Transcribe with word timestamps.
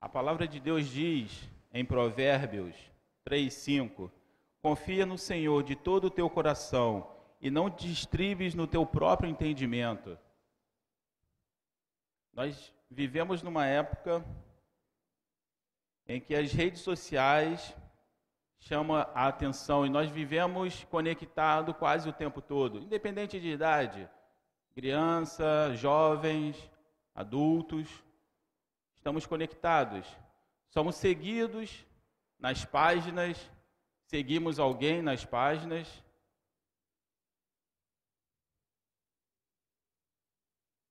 A 0.00 0.08
palavra 0.08 0.46
de 0.46 0.60
Deus 0.60 0.86
diz 0.86 1.50
em 1.72 1.84
Provérbios 1.84 2.76
3:5: 3.24 4.10
Confia 4.62 5.04
no 5.04 5.18
Senhor 5.18 5.62
de 5.64 5.74
todo 5.74 6.04
o 6.06 6.10
teu 6.10 6.30
coração 6.30 7.10
e 7.40 7.50
não 7.50 7.68
te 7.68 7.88
no 8.54 8.66
teu 8.66 8.86
próprio 8.86 9.28
entendimento. 9.28 10.16
Nós 12.32 12.72
vivemos 12.88 13.42
numa 13.42 13.66
época 13.66 14.24
em 16.06 16.20
que 16.20 16.34
as 16.34 16.52
redes 16.52 16.80
sociais 16.80 17.76
chamam 18.60 18.96
a 18.96 19.26
atenção 19.26 19.84
e 19.84 19.90
nós 19.90 20.08
vivemos 20.08 20.84
conectados 20.84 21.76
quase 21.76 22.08
o 22.08 22.12
tempo 22.12 22.40
todo, 22.40 22.78
independente 22.78 23.40
de 23.40 23.48
idade, 23.48 24.08
criança, 24.74 25.74
jovens, 25.74 26.70
adultos, 27.14 27.88
estamos 28.98 29.26
conectados. 29.26 30.06
Somos 30.70 30.96
seguidos 30.96 31.86
nas 32.38 32.64
páginas, 32.64 33.38
seguimos 34.06 34.58
alguém 34.58 35.00
nas 35.00 35.24
páginas. 35.24 35.88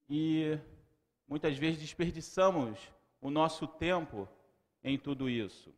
E 0.09 0.57
muitas 1.27 1.57
vezes 1.57 1.81
desperdiçamos 1.81 2.79
o 3.19 3.29
nosso 3.29 3.67
tempo 3.67 4.27
em 4.81 4.97
tudo 4.97 5.29
isso. 5.29 5.73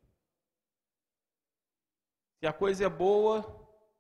Se 2.38 2.46
a 2.48 2.54
coisa 2.54 2.85
é 2.85 2.90
boa, 2.90 3.43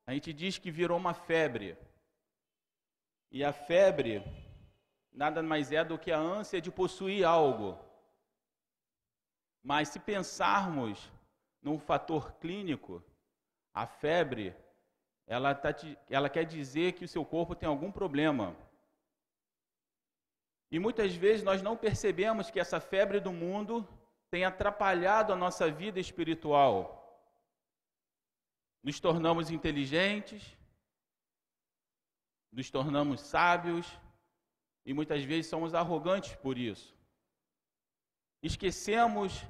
a 0.05 0.13
gente 0.13 0.31
diz 0.31 0.57
que 0.57 0.71
virou 0.71 0.97
uma 0.97 1.13
febre. 1.13 1.75
E 3.31 3.43
a 3.43 3.51
febre 3.51 4.23
nada 5.11 5.41
mais 5.41 5.71
é 5.71 5.83
do 5.83 5.97
que 5.97 6.11
a 6.11 6.19
ânsia 6.19 6.61
de 6.61 6.71
possuir 6.71 7.25
algo. 7.25 7.88
Mas 9.63 9.89
se 9.89 9.99
pensarmos 9.99 11.11
num 11.61 11.77
fator 11.79 12.33
clínico, 12.35 13.03
a 13.73 13.85
febre, 13.85 14.55
ela, 15.27 15.53
tá, 15.53 15.69
ela 16.09 16.29
quer 16.29 16.45
dizer 16.45 16.93
que 16.93 17.05
o 17.05 17.07
seu 17.07 17.25
corpo 17.25 17.55
tem 17.55 17.67
algum 17.67 17.91
problema. 17.91 18.55
E 20.71 20.79
muitas 20.79 21.15
vezes 21.15 21.43
nós 21.43 21.61
não 21.61 21.75
percebemos 21.75 22.49
que 22.49 22.59
essa 22.59 22.79
febre 22.79 23.19
do 23.19 23.31
mundo 23.31 23.87
tem 24.29 24.45
atrapalhado 24.45 25.33
a 25.33 25.35
nossa 25.35 25.69
vida 25.69 25.99
espiritual. 25.99 26.97
Nos 28.83 28.99
tornamos 28.99 29.49
inteligentes, 29.49 30.57
nos 32.51 32.69
tornamos 32.69 33.21
sábios 33.21 33.99
e 34.85 34.93
muitas 34.93 35.23
vezes 35.23 35.49
somos 35.49 35.73
arrogantes 35.73 36.35
por 36.35 36.57
isso. 36.57 36.98
Esquecemos 38.41 39.45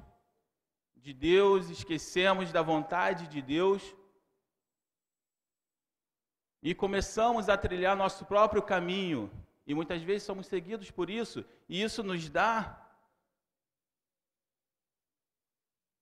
de 0.96 1.12
Deus, 1.14 1.70
esquecemos 1.70 2.52
da 2.52 2.62
vontade 2.62 3.26
de 3.28 3.40
Deus 3.40 3.82
e 6.62 6.74
começamos 6.74 7.48
a 7.48 7.56
trilhar 7.56 7.96
nosso 7.96 8.24
próprio 8.26 8.62
caminho. 8.62 9.30
E 9.66 9.74
muitas 9.74 10.02
vezes 10.02 10.24
somos 10.24 10.46
seguidos 10.46 10.90
por 10.90 11.08
isso, 11.08 11.44
e 11.68 11.80
isso 11.80 12.02
nos 12.02 12.28
dá 12.28 12.76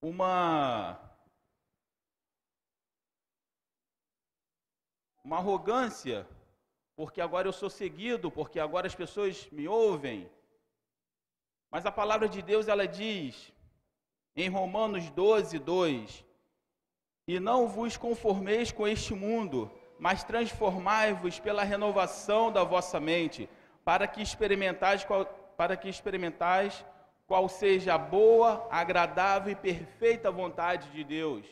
uma 0.00 1.04
uma 5.22 5.36
arrogância, 5.36 6.26
porque 6.96 7.20
agora 7.20 7.46
eu 7.46 7.52
sou 7.52 7.68
seguido, 7.68 8.30
porque 8.30 8.58
agora 8.58 8.86
as 8.86 8.94
pessoas 8.94 9.46
me 9.50 9.68
ouvem. 9.68 10.30
Mas 11.70 11.84
a 11.84 11.92
palavra 11.92 12.28
de 12.28 12.40
Deus 12.40 12.68
ela 12.68 12.86
diz 12.86 13.52
em 14.34 14.48
Romanos 14.48 15.10
12, 15.10 15.58
2: 15.58 16.24
E 17.26 17.38
não 17.38 17.68
vos 17.68 17.96
conformeis 17.96 18.72
com 18.72 18.86
este 18.86 19.14
mundo, 19.14 19.70
mas 19.98 20.24
transformai-vos 20.24 21.38
pela 21.38 21.64
renovação 21.64 22.50
da 22.50 22.64
vossa 22.64 22.98
mente, 22.98 23.48
para 23.84 24.06
que 24.06 24.22
experimentais 24.22 25.04
qual, 25.04 25.26
para 25.56 25.76
que 25.76 25.88
experimentais 25.88 26.84
qual 27.26 27.48
seja 27.48 27.94
a 27.94 27.98
boa, 27.98 28.66
agradável 28.70 29.52
e 29.52 29.56
perfeita 29.56 30.30
vontade 30.30 30.88
de 30.90 31.04
Deus. 31.04 31.46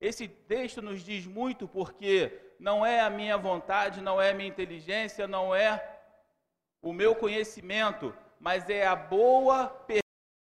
Esse 0.00 0.28
texto 0.28 0.80
nos 0.80 1.02
diz 1.02 1.26
muito 1.26 1.66
porque 1.66 2.40
não 2.60 2.86
é 2.86 3.00
a 3.00 3.10
minha 3.10 3.36
vontade, 3.36 4.00
não 4.00 4.22
é 4.22 4.30
a 4.30 4.34
minha 4.34 4.48
inteligência, 4.48 5.26
não 5.26 5.52
é 5.52 5.98
o 6.80 6.92
meu 6.92 7.16
conhecimento, 7.16 8.14
mas 8.40 8.68
é 8.70 8.86
a 8.86 8.96
boa, 8.96 9.66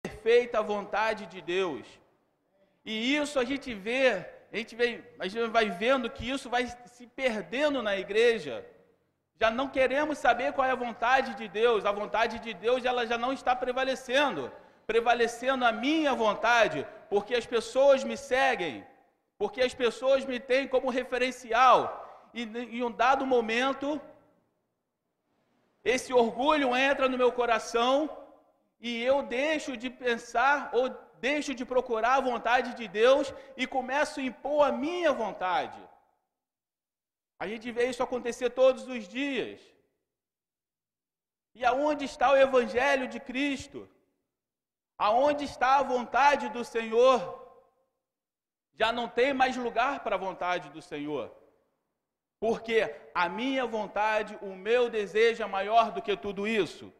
perfeita 0.03 0.62
vontade 0.62 1.26
de 1.26 1.41
Deus. 1.41 1.86
E 2.84 3.16
isso 3.16 3.38
a 3.38 3.44
gente 3.44 3.72
vê, 3.75 4.26
a 4.53 4.56
gente, 4.56 4.75
vem, 4.75 5.04
a 5.19 5.28
gente 5.28 5.47
vai 5.48 5.70
vendo 5.70 6.10
que 6.10 6.28
isso 6.28 6.50
vai 6.50 6.66
se 6.86 7.06
perdendo 7.06 7.82
na 7.82 7.97
igreja. 7.97 8.64
Já 9.41 9.50
não 9.50 9.69
queremos 9.69 10.19
saber 10.19 10.52
qual 10.52 10.66
é 10.66 10.70
a 10.70 10.76
vontade 10.86 11.34
de 11.34 11.48
Deus. 11.48 11.84
A 11.84 11.92
vontade 11.92 12.38
de 12.38 12.54
Deus 12.54 12.84
ela 12.84 13.06
já 13.06 13.19
não 13.19 13.32
está 13.32 13.54
prevalecendo. 13.54 14.52
Prevalecendo 14.86 15.64
a 15.64 15.72
minha 15.72 16.12
vontade, 16.14 16.86
porque 17.08 17.34
as 17.34 17.47
pessoas 17.47 18.02
me 18.02 18.16
seguem, 18.16 18.84
porque 19.38 19.60
as 19.60 19.75
pessoas 19.75 20.25
me 20.25 20.38
têm 20.41 20.66
como 20.66 20.91
referencial. 20.91 22.31
E 22.34 22.42
em 22.42 22.82
um 22.82 22.91
dado 22.91 23.25
momento, 23.25 24.00
esse 25.84 26.12
orgulho 26.12 26.76
entra 26.76 27.09
no 27.09 27.19
meu 27.19 27.32
coração 27.32 28.09
e 28.81 29.03
eu 29.03 29.22
deixo 29.22 29.76
de 29.76 29.91
pensar 29.91 30.70
ou 30.72 30.88
deixo 31.20 31.54
de 31.54 31.65
procurar 31.65 32.15
a 32.16 32.20
vontade 32.20 32.75
de 32.75 32.87
Deus 32.88 33.32
e 33.56 33.66
começo 33.66 34.20
a 34.20 34.22
impor 34.22 34.66
a 34.66 34.72
minha 34.72 35.12
vontade. 35.12 35.81
A 37.38 37.47
gente 37.48 37.70
vê 37.72 37.87
isso 37.87 38.03
acontecer 38.03 38.50
todos 38.50 38.87
os 38.87 39.09
dias. 39.09 39.60
E 41.54 41.65
aonde 41.65 42.04
está 42.04 42.31
o 42.31 42.37
Evangelho 42.37 43.09
de 43.09 43.19
Cristo? 43.20 43.88
Aonde 44.97 45.44
está 45.44 45.78
a 45.78 45.82
vontade 45.82 46.49
do 46.49 46.64
Senhor? 46.64 47.19
Já 48.75 48.93
não 48.93 49.09
tem 49.09 49.32
mais 49.34 49.56
lugar 49.56 50.00
para 50.00 50.14
a 50.14 50.19
vontade 50.19 50.70
do 50.70 50.81
Senhor. 50.81 51.41
Porque 52.42 52.92
a 53.14 53.28
minha 53.28 53.64
vontade, 53.64 54.36
o 54.42 54.53
meu 54.56 54.91
desejo 54.91 55.44
é 55.44 55.47
maior 55.47 55.92
do 55.92 56.03
que 56.03 56.16
tudo 56.16 56.44
isso. 56.44 56.92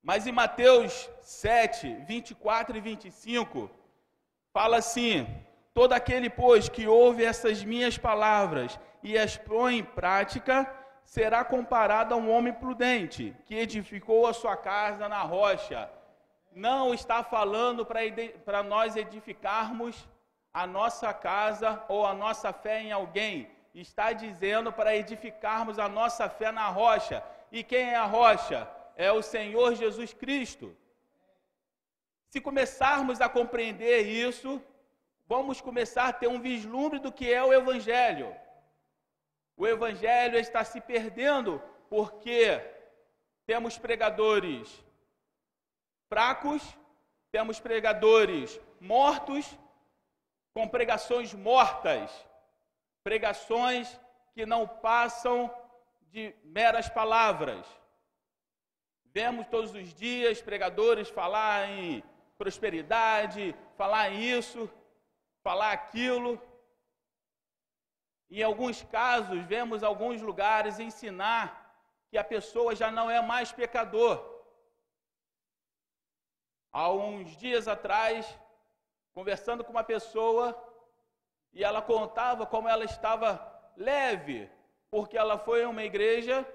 Mas 0.00 0.24
em 0.24 0.30
Mateus 0.30 1.10
7, 1.20 1.92
24 2.06 2.76
e 2.76 2.80
25, 2.80 3.68
fala 4.52 4.76
assim: 4.76 5.26
Todo 5.74 5.94
aquele, 5.94 6.30
pois, 6.30 6.68
que 6.68 6.86
ouve 6.86 7.24
essas 7.24 7.64
minhas 7.64 7.98
palavras 7.98 8.78
e 9.02 9.18
as 9.18 9.36
põe 9.36 9.78
em 9.78 9.84
prática, 9.84 10.72
será 11.04 11.44
comparado 11.44 12.14
a 12.14 12.16
um 12.16 12.30
homem 12.30 12.52
prudente, 12.52 13.34
que 13.46 13.56
edificou 13.56 14.28
a 14.28 14.32
sua 14.32 14.56
casa 14.56 15.08
na 15.08 15.22
rocha. 15.22 15.90
Não 16.52 16.94
está 16.94 17.24
falando 17.24 17.84
para 18.44 18.62
nós 18.62 18.94
edificarmos 18.94 20.08
a 20.54 20.68
nossa 20.68 21.12
casa 21.12 21.84
ou 21.88 22.06
a 22.06 22.14
nossa 22.14 22.52
fé 22.52 22.80
em 22.80 22.92
alguém. 22.92 23.55
Está 23.84 24.12
dizendo 24.12 24.72
para 24.72 24.96
edificarmos 24.96 25.78
a 25.78 25.88
nossa 25.88 26.28
fé 26.28 26.50
na 26.50 26.68
rocha. 26.68 27.22
E 27.52 27.62
quem 27.62 27.90
é 27.90 27.96
a 27.96 28.04
rocha? 28.04 28.60
é 28.96 29.12
o 29.12 29.22
Senhor 29.22 29.74
Jesus 29.74 30.12
Cristo. 30.14 30.74
Se 32.30 32.40
começarmos 32.40 33.20
a 33.20 33.28
compreender 33.28 34.00
isso, 34.08 34.60
vamos 35.28 35.60
começar 35.60 36.08
a 36.08 36.12
ter 36.12 36.28
um 36.28 36.40
vislumbre 36.40 36.98
do 36.98 37.12
que 37.12 37.32
é 37.32 37.44
o 37.44 37.52
Evangelho. 37.52 38.34
O 39.56 39.66
Evangelho 39.66 40.38
está 40.38 40.64
se 40.64 40.80
perdendo 40.80 41.62
porque 41.88 42.60
temos 43.46 43.78
pregadores 43.78 44.82
fracos, 46.08 46.62
temos 47.30 47.60
pregadores 47.60 48.58
mortos, 48.80 49.46
com 50.54 50.66
pregações 50.66 51.34
mortas, 51.34 52.10
pregações 53.06 53.86
que 54.34 54.44
não 54.44 54.66
passam 54.66 55.38
de 56.10 56.34
meras 56.42 56.88
palavras. 56.88 57.64
Vemos 59.04 59.46
todos 59.46 59.72
os 59.80 59.94
dias 59.94 60.42
pregadores 60.42 61.08
falar 61.08 61.68
em 61.70 62.02
prosperidade, 62.36 63.54
falar 63.76 64.08
isso, 64.08 64.68
falar 65.40 65.70
aquilo. 65.70 66.32
Em 68.28 68.42
alguns 68.42 68.82
casos, 68.82 69.40
vemos 69.44 69.84
alguns 69.84 70.20
lugares 70.20 70.80
ensinar 70.80 71.46
que 72.10 72.18
a 72.18 72.24
pessoa 72.24 72.74
já 72.74 72.90
não 72.90 73.08
é 73.08 73.22
mais 73.22 73.52
pecador. 73.52 74.16
Há 76.72 76.90
uns 76.90 77.36
dias 77.36 77.68
atrás, 77.68 78.26
conversando 79.14 79.62
com 79.62 79.70
uma 79.70 79.84
pessoa, 79.84 80.65
e 81.56 81.64
ela 81.64 81.80
contava 81.80 82.44
como 82.44 82.68
ela 82.68 82.84
estava 82.84 83.28
leve, 83.78 84.38
porque 84.90 85.16
ela 85.16 85.38
foi 85.38 85.64
a 85.64 85.68
uma 85.70 85.84
igreja 85.90 86.46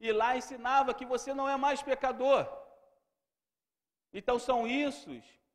e 0.00 0.10
lá 0.10 0.38
ensinava 0.38 0.94
que 0.94 1.04
você 1.04 1.34
não 1.34 1.46
é 1.46 1.54
mais 1.58 1.82
pecador. 1.82 2.48
Então 4.10 4.38
são 4.38 4.66
isso, 4.66 5.10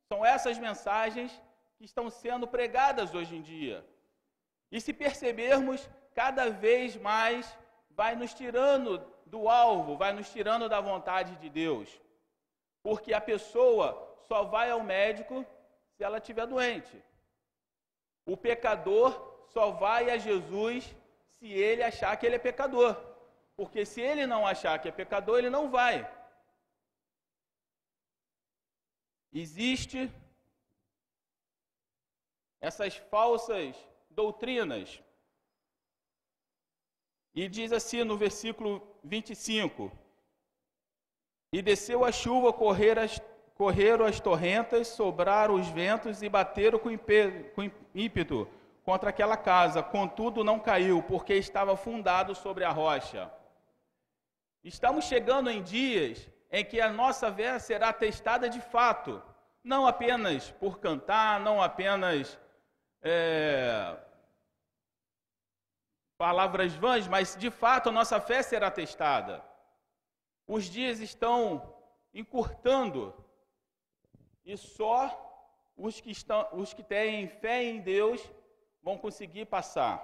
são 0.08 0.24
essas 0.24 0.58
mensagens 0.58 1.32
que 1.76 1.84
estão 1.84 2.08
sendo 2.08 2.46
pregadas 2.46 3.12
hoje 3.12 3.34
em 3.34 3.42
dia. 3.42 3.84
E 4.70 4.80
se 4.80 4.92
percebermos, 4.92 5.90
cada 6.14 6.48
vez 6.48 6.94
mais 6.94 7.58
vai 7.90 8.14
nos 8.14 8.32
tirando 8.32 9.04
do 9.26 9.48
alvo, 9.48 9.96
vai 9.96 10.12
nos 10.12 10.30
tirando 10.30 10.68
da 10.68 10.80
vontade 10.80 11.34
de 11.42 11.50
Deus. 11.50 11.88
Porque 12.80 13.12
a 13.12 13.20
pessoa 13.20 13.88
só 14.28 14.44
vai 14.44 14.70
ao 14.70 14.84
médico 14.84 15.44
se 15.96 16.04
ela 16.04 16.18
estiver 16.18 16.46
doente. 16.46 16.96
O 18.26 18.36
pecador 18.36 19.10
só 19.52 19.70
vai 19.70 20.10
a 20.10 20.16
Jesus 20.18 20.84
se 21.38 21.46
ele 21.46 21.82
achar 21.82 22.16
que 22.16 22.26
ele 22.26 22.36
é 22.36 22.38
pecador. 22.38 22.94
Porque 23.56 23.84
se 23.84 24.00
ele 24.00 24.26
não 24.26 24.46
achar 24.46 24.78
que 24.80 24.88
é 24.88 24.92
pecador, 24.92 25.38
ele 25.38 25.50
não 25.50 25.70
vai. 25.70 25.96
Existe 29.32 30.10
essas 32.60 32.96
falsas 32.96 33.76
doutrinas. 34.10 35.02
E 37.34 37.48
diz 37.48 37.72
assim 37.72 38.04
no 38.04 38.16
versículo 38.16 38.72
25: 39.02 39.90
E 41.52 41.60
desceu 41.60 42.04
a 42.04 42.12
chuva, 42.12 42.52
correr 42.52 42.98
as, 42.98 43.20
correram 43.54 44.04
as 44.04 44.18
torrentas, 44.20 44.88
sobraram 44.88 45.54
os 45.54 45.68
ventos 45.68 46.22
e 46.22 46.28
bateram 46.28 46.78
com 46.78 46.90
ímpeto 47.94 48.48
contra 48.84 49.10
aquela 49.10 49.36
casa. 49.36 49.82
Contudo, 49.82 50.44
não 50.44 50.58
caiu, 50.58 51.02
porque 51.02 51.34
estava 51.34 51.76
fundado 51.76 52.34
sobre 52.34 52.64
a 52.64 52.70
rocha. 52.70 53.30
Estamos 54.62 55.04
chegando 55.04 55.50
em 55.50 55.62
dias 55.62 56.28
em 56.50 56.64
que 56.64 56.80
a 56.80 56.92
nossa 56.92 57.32
fé 57.32 57.58
será 57.58 57.92
testada 57.92 58.48
de 58.48 58.60
fato, 58.60 59.22
não 59.62 59.86
apenas 59.86 60.50
por 60.52 60.78
cantar, 60.78 61.40
não 61.40 61.62
apenas 61.62 62.38
é, 63.02 63.96
palavras 66.16 66.74
vãs, 66.74 67.06
mas 67.06 67.36
de 67.36 67.50
fato 67.50 67.88
a 67.88 67.92
nossa 67.92 68.20
fé 68.20 68.42
será 68.42 68.70
testada. 68.70 69.44
Os 70.46 70.64
dias 70.64 71.00
estão 71.00 71.74
encurtando 72.12 73.14
e 74.44 74.56
só 74.56 74.98
os 75.76 76.00
que, 76.00 76.10
estão, 76.10 76.46
os 76.52 76.72
que 76.72 76.82
têm 76.82 77.28
fé 77.28 77.62
em 77.62 77.80
Deus 77.80 78.20
vão 78.82 78.98
conseguir 78.98 79.46
passar. 79.46 79.96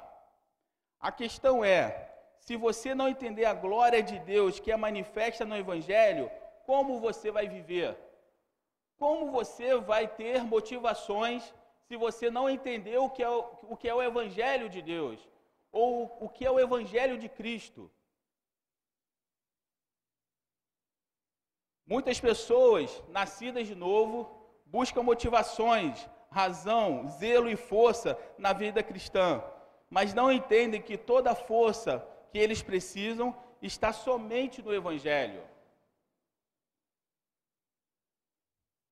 A 0.99 1.13
questão 1.13 1.65
é: 1.65 2.11
se 2.39 2.57
você 2.57 2.95
não 2.95 3.09
entender 3.09 3.45
a 3.45 3.55
glória 3.55 4.03
de 4.03 4.19
Deus 4.19 4.59
que 4.59 4.73
é 4.73 4.77
manifesta 4.77 5.45
no 5.45 5.57
Evangelho, 5.57 6.31
como 6.65 7.01
você 7.01 7.31
vai 7.31 7.49
viver? 7.49 7.97
Como 8.99 9.31
você 9.31 9.79
vai 9.79 10.07
ter 10.07 10.43
motivações 10.45 11.55
se 11.87 11.97
você 11.97 12.31
não 12.31 12.49
entender 12.49 12.99
o 12.99 13.09
que 13.09 13.23
é 13.23 13.29
o, 13.29 13.45
o, 13.63 13.77
que 13.77 13.89
é 13.89 13.95
o 13.95 14.03
Evangelho 14.03 14.69
de 14.69 14.83
Deus? 14.83 15.19
Ou 15.73 16.17
o 16.21 16.29
que 16.29 16.45
é 16.45 16.51
o 16.51 16.61
Evangelho 16.61 17.17
de 17.19 17.29
Cristo? 17.29 17.91
Muitas 21.91 22.21
pessoas 22.21 23.03
nascidas 23.09 23.67
de 23.67 23.75
novo 23.75 24.31
buscam 24.65 25.03
motivações, 25.03 26.09
razão, 26.31 27.09
zelo 27.09 27.51
e 27.51 27.57
força 27.57 28.17
na 28.39 28.53
vida 28.53 28.81
cristã, 28.81 29.43
mas 29.91 30.15
não 30.15 30.31
entendem 30.31 30.81
que 30.81 30.97
toda 30.97 31.33
a 31.33 31.35
força 31.35 32.07
que 32.31 32.39
eles 32.39 32.63
precisam 32.63 33.37
está 33.61 33.93
somente 33.93 34.63
no 34.63 34.73
Evangelho. 34.73 35.43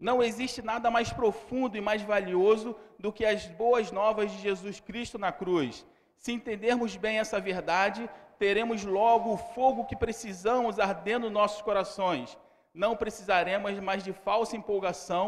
Não 0.01 0.21
existe 0.21 0.61
nada 0.61 0.91
mais 0.91 1.13
profundo 1.13 1.77
e 1.77 1.81
mais 1.81 2.03
valioso 2.03 2.75
do 2.99 3.13
que 3.13 3.25
as 3.25 3.47
boas 3.47 3.93
novas 3.93 4.33
de 4.33 4.39
Jesus 4.39 4.81
Cristo 4.81 5.17
na 5.17 5.31
cruz. 5.31 5.87
Se 6.17 6.33
entendermos 6.33 6.97
bem 6.97 7.21
essa 7.21 7.39
verdade, 7.39 8.11
teremos 8.41 8.85
logo 8.85 9.35
o 9.35 9.39
fogo 9.55 9.87
que 9.87 9.95
precisamos 9.95 10.81
ardendo 10.81 11.27
nos 11.27 11.33
nossos 11.33 11.63
corações. 11.63 12.37
Não 12.85 12.93
precisaremos 13.03 13.79
mais 13.89 14.03
de 14.07 14.13
falsa 14.27 14.57
empolgação, 14.57 15.25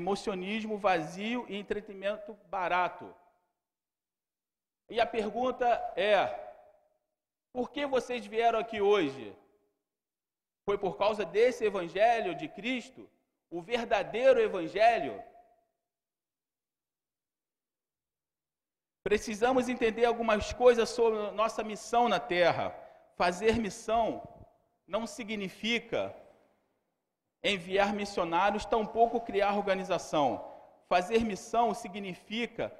emocionismo 0.00 0.82
vazio 0.88 1.40
e 1.48 1.56
entretenimento 1.56 2.30
barato. 2.56 3.06
E 4.88 5.00
a 5.00 5.06
pergunta 5.16 5.66
é: 6.12 6.18
por 7.52 7.66
que 7.72 7.84
vocês 7.96 8.22
vieram 8.34 8.58
aqui 8.60 8.80
hoje? 8.92 9.24
Foi 10.66 10.78
por 10.84 10.94
causa 11.02 11.24
desse 11.36 11.62
evangelho 11.70 12.32
de 12.34 12.48
Cristo? 12.58 13.02
o 13.54 13.62
verdadeiro 13.62 14.40
Evangelho, 14.40 15.22
precisamos 19.04 19.68
entender 19.68 20.04
algumas 20.04 20.52
coisas 20.52 20.88
sobre 20.88 21.30
nossa 21.30 21.62
missão 21.62 22.08
na 22.08 22.18
Terra. 22.18 22.76
Fazer 23.16 23.60
missão 23.60 24.26
não 24.88 25.06
significa 25.06 26.12
enviar 27.44 27.92
missionários, 27.92 28.64
tampouco 28.64 29.20
criar 29.20 29.54
organização. 29.54 30.42
Fazer 30.88 31.22
missão 31.22 31.74
significa 31.74 32.70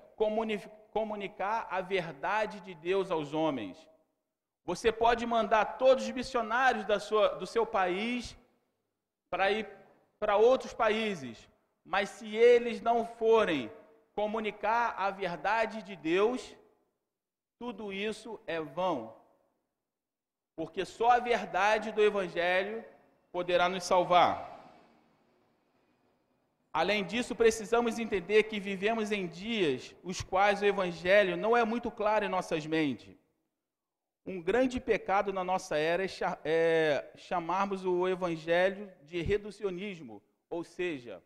comunicar 0.91 1.69
a 1.71 1.81
verdade 1.83 2.61
de 2.61 2.75
Deus 2.75 3.11
aos 3.11 3.35
homens. 3.35 3.77
Você 4.65 4.91
pode 4.91 5.27
mandar 5.27 5.77
todos 5.77 6.05
os 6.05 6.11
missionários 6.11 6.87
sua, 7.03 7.29
do 7.37 7.47
seu 7.47 7.67
país 7.67 8.35
para 9.29 9.51
ir 9.51 9.69
para 10.19 10.37
outros 10.37 10.73
países, 10.73 11.51
mas 11.85 12.09
se 12.09 12.35
eles 12.35 12.81
não 12.81 13.05
forem 13.05 13.71
comunicar 14.15 14.95
a 14.97 15.11
verdade 15.11 15.83
de 15.83 15.95
Deus, 15.95 16.57
tudo 17.59 17.93
isso 17.93 18.41
é 18.47 18.61
vão. 18.61 19.15
Porque 20.57 20.85
só 20.85 21.11
a 21.11 21.19
verdade 21.19 21.93
do 21.93 22.03
Evangelho 22.03 22.83
poderá 23.31 23.69
nos 23.69 23.85
salvar. 23.85 24.54
Além 26.81 27.05
disso, 27.05 27.37
precisamos 27.37 28.01
entender 28.01 28.43
que 28.43 28.59
vivemos 28.59 29.13
em 29.13 29.29
dias 29.29 29.95
os 30.03 30.21
quais 30.21 30.61
o 30.61 30.65
Evangelho 30.65 31.37
não 31.37 31.57
é 31.57 31.65
muito 31.65 31.89
claro 31.89 32.25
em 32.25 32.29
nossas 32.29 32.67
mentes. 32.67 33.15
Um 34.27 34.43
grande 34.43 34.81
pecado 34.81 35.33
na 35.33 35.45
nossa 35.45 35.77
era 35.77 36.05
é, 36.05 36.09
é 36.45 37.13
chamarmos 37.17 37.85
o 37.85 38.09
evangelho 38.09 38.91
de 39.03 39.21
reducionismo, 39.21 40.23
ou 40.49 40.65
seja, 40.65 41.23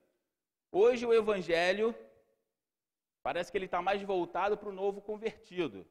hoje 0.73 1.07
o 1.07 1.15
evangelho 1.15 1.95
parece 3.23 3.53
que 3.53 3.57
ele 3.57 3.67
está 3.67 3.81
mais 3.81 4.03
voltado 4.03 4.59
para 4.59 4.69
o 4.69 4.73
novo 4.73 5.01
convertido. 5.01 5.87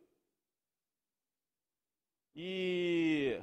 E 2.35 3.41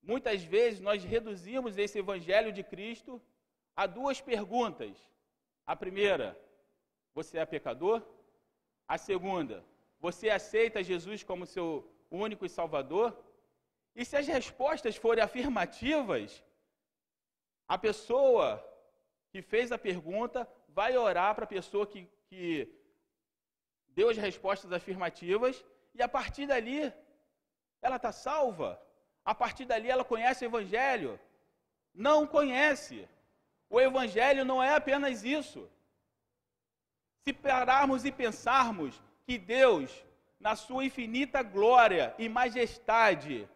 muitas 0.00 0.44
vezes 0.44 0.80
nós 0.80 1.02
reduzimos 1.02 1.76
esse 1.76 1.98
evangelho 1.98 2.52
de 2.52 2.62
Cristo 2.62 3.20
a 3.74 3.86
duas 3.86 4.20
perguntas. 4.20 4.96
A 5.66 5.74
primeira, 5.74 6.38
você 7.14 7.38
é 7.38 7.46
pecador? 7.46 8.02
A 8.86 8.98
segunda, 8.98 9.64
você 9.98 10.28
aceita 10.28 10.82
Jesus 10.82 11.22
como 11.22 11.46
seu 11.46 11.90
único 12.10 12.44
e 12.44 12.48
salvador? 12.48 13.16
E 13.94 14.04
se 14.04 14.16
as 14.16 14.26
respostas 14.26 14.96
forem 14.96 15.24
afirmativas, 15.24 16.44
a 17.66 17.78
pessoa 17.78 18.62
que 19.30 19.40
fez 19.40 19.72
a 19.72 19.78
pergunta 19.78 20.48
vai 20.68 20.96
orar 20.96 21.34
para 21.34 21.44
a 21.44 21.54
pessoa 21.56 21.86
que, 21.86 22.06
que 22.26 22.68
deu 23.88 24.10
as 24.10 24.16
respostas 24.16 24.72
afirmativas, 24.72 25.64
e 25.94 26.02
a 26.02 26.08
partir 26.08 26.46
dali 26.46 26.92
ela 27.80 27.96
está 27.96 28.12
salva. 28.12 28.80
A 29.24 29.34
partir 29.34 29.64
dali 29.64 29.88
ela 29.90 30.04
conhece 30.04 30.44
o 30.44 30.48
Evangelho. 30.48 31.18
Não 31.94 32.26
conhece. 32.26 33.08
O 33.74 33.80
Evangelho 33.80 34.44
não 34.44 34.62
é 34.62 34.72
apenas 34.72 35.24
isso. 35.24 35.68
Se 37.22 37.32
pararmos 37.32 38.04
e 38.04 38.12
pensarmos 38.12 39.02
que 39.26 39.36
Deus 39.36 39.90
na 40.38 40.54
sua 40.54 40.84
infinita 40.84 41.42
glória 41.42 42.14
e 42.16 42.28
majestade, 42.28 43.48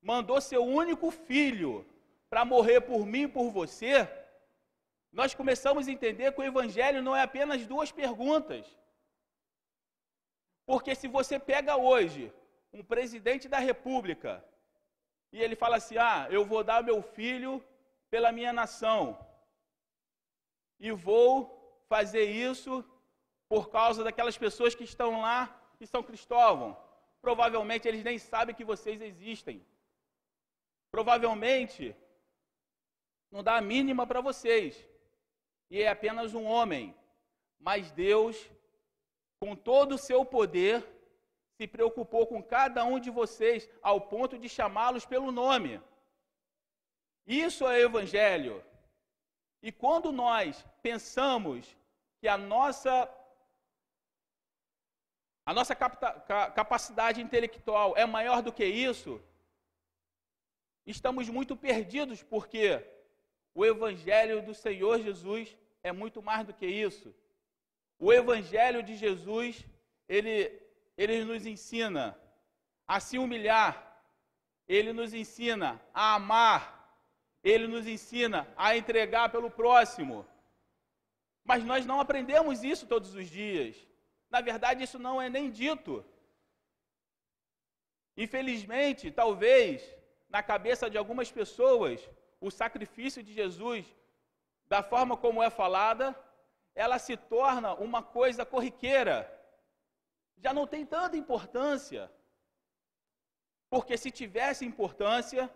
mandou 0.00 0.40
seu 0.40 0.64
único 0.64 1.10
filho 1.10 1.86
para 2.30 2.42
morrer 2.42 2.80
por 2.80 3.04
mim 3.04 3.24
e 3.24 3.28
por 3.28 3.50
você, 3.50 4.08
nós 5.12 5.34
começamos 5.34 5.86
a 5.86 5.92
entender 5.92 6.32
que 6.32 6.40
o 6.40 6.48
Evangelho 6.52 7.02
não 7.02 7.14
é 7.14 7.20
apenas 7.20 7.66
duas 7.66 7.92
perguntas. 7.92 8.64
Porque 10.64 10.94
se 10.94 11.06
você 11.06 11.38
pega 11.38 11.76
hoje 11.76 12.32
um 12.72 12.82
presidente 12.82 13.46
da 13.46 13.58
República 13.58 14.42
e 15.30 15.38
ele 15.38 15.54
fala 15.54 15.76
assim: 15.76 15.98
Ah, 15.98 16.28
eu 16.30 16.46
vou 16.46 16.64
dar 16.64 16.82
meu 16.82 17.02
filho 17.02 17.62
pela 18.08 18.32
minha 18.32 18.54
nação 18.54 19.28
e 20.80 20.90
vou 20.90 21.32
fazer 21.88 22.24
isso 22.24 22.84
por 23.48 23.68
causa 23.68 24.02
daquelas 24.02 24.38
pessoas 24.38 24.74
que 24.74 24.84
estão 24.84 25.20
lá 25.20 25.40
e 25.78 25.86
São 25.86 26.02
Cristóvão. 26.02 26.76
Provavelmente 27.20 27.86
eles 27.86 28.02
nem 28.02 28.18
sabem 28.18 28.54
que 28.54 28.64
vocês 28.64 29.00
existem. 29.00 29.64
Provavelmente 30.90 31.94
não 33.30 33.42
dá 33.42 33.56
a 33.56 33.60
mínima 33.60 34.06
para 34.06 34.20
vocês. 34.20 34.88
e 35.70 35.82
é 35.82 35.88
apenas 35.88 36.34
um 36.34 36.44
homem, 36.46 36.92
mas 37.60 37.92
Deus, 37.92 38.50
com 39.38 39.54
todo 39.54 39.94
o 39.94 39.98
seu 39.98 40.24
poder, 40.24 40.84
se 41.56 41.66
preocupou 41.68 42.26
com 42.26 42.42
cada 42.42 42.84
um 42.84 42.98
de 42.98 43.10
vocês 43.10 43.68
ao 43.80 44.00
ponto 44.00 44.36
de 44.36 44.48
chamá-los 44.48 45.06
pelo 45.06 45.30
nome. 45.30 45.80
Isso 47.26 47.68
é 47.68 47.82
evangelho. 47.82 48.64
E 49.62 49.70
quando 49.70 50.10
nós 50.10 50.64
pensamos 50.82 51.76
que 52.20 52.28
a 52.28 52.36
nossa 52.36 53.08
a 55.44 55.54
nossa 55.54 55.74
capacidade 55.74 57.20
intelectual 57.20 57.96
é 57.96 58.06
maior 58.06 58.40
do 58.40 58.52
que 58.52 58.64
isso, 58.64 59.20
estamos 60.86 61.28
muito 61.28 61.56
perdidos, 61.56 62.22
porque 62.22 62.84
o 63.52 63.64
Evangelho 63.64 64.42
do 64.42 64.54
Senhor 64.54 65.00
Jesus 65.00 65.56
é 65.82 65.90
muito 65.90 66.22
mais 66.22 66.46
do 66.46 66.54
que 66.54 66.66
isso. 66.66 67.12
O 67.98 68.12
Evangelho 68.12 68.82
de 68.82 68.94
Jesus, 68.96 69.66
ele, 70.08 70.36
ele 70.96 71.24
nos 71.24 71.44
ensina 71.46 72.16
a 72.86 73.00
se 73.00 73.18
humilhar, 73.18 74.04
ele 74.68 74.92
nos 74.92 75.12
ensina 75.12 75.80
a 75.92 76.14
amar, 76.14 76.79
ele 77.42 77.66
nos 77.66 77.86
ensina 77.86 78.46
a 78.56 78.76
entregar 78.76 79.30
pelo 79.30 79.50
próximo. 79.50 80.26
Mas 81.44 81.64
nós 81.64 81.86
não 81.86 82.00
aprendemos 82.00 82.62
isso 82.62 82.86
todos 82.86 83.14
os 83.14 83.28
dias. 83.28 83.76
Na 84.28 84.40
verdade, 84.40 84.84
isso 84.84 84.98
não 84.98 85.20
é 85.20 85.28
nem 85.28 85.50
dito. 85.50 86.04
Infelizmente, 88.16 89.10
talvez, 89.10 89.82
na 90.28 90.42
cabeça 90.42 90.90
de 90.90 90.98
algumas 90.98 91.30
pessoas, 91.30 92.08
o 92.40 92.50
sacrifício 92.50 93.22
de 93.22 93.32
Jesus, 93.32 93.84
da 94.66 94.82
forma 94.82 95.16
como 95.16 95.42
é 95.42 95.50
falada, 95.50 96.14
ela 96.74 96.98
se 96.98 97.16
torna 97.16 97.74
uma 97.74 98.02
coisa 98.02 98.44
corriqueira. 98.44 99.18
Já 100.36 100.52
não 100.52 100.66
tem 100.66 100.84
tanta 100.86 101.16
importância. 101.16 102.10
Porque 103.68 103.96
se 103.96 104.10
tivesse 104.10 104.64
importância, 104.64 105.50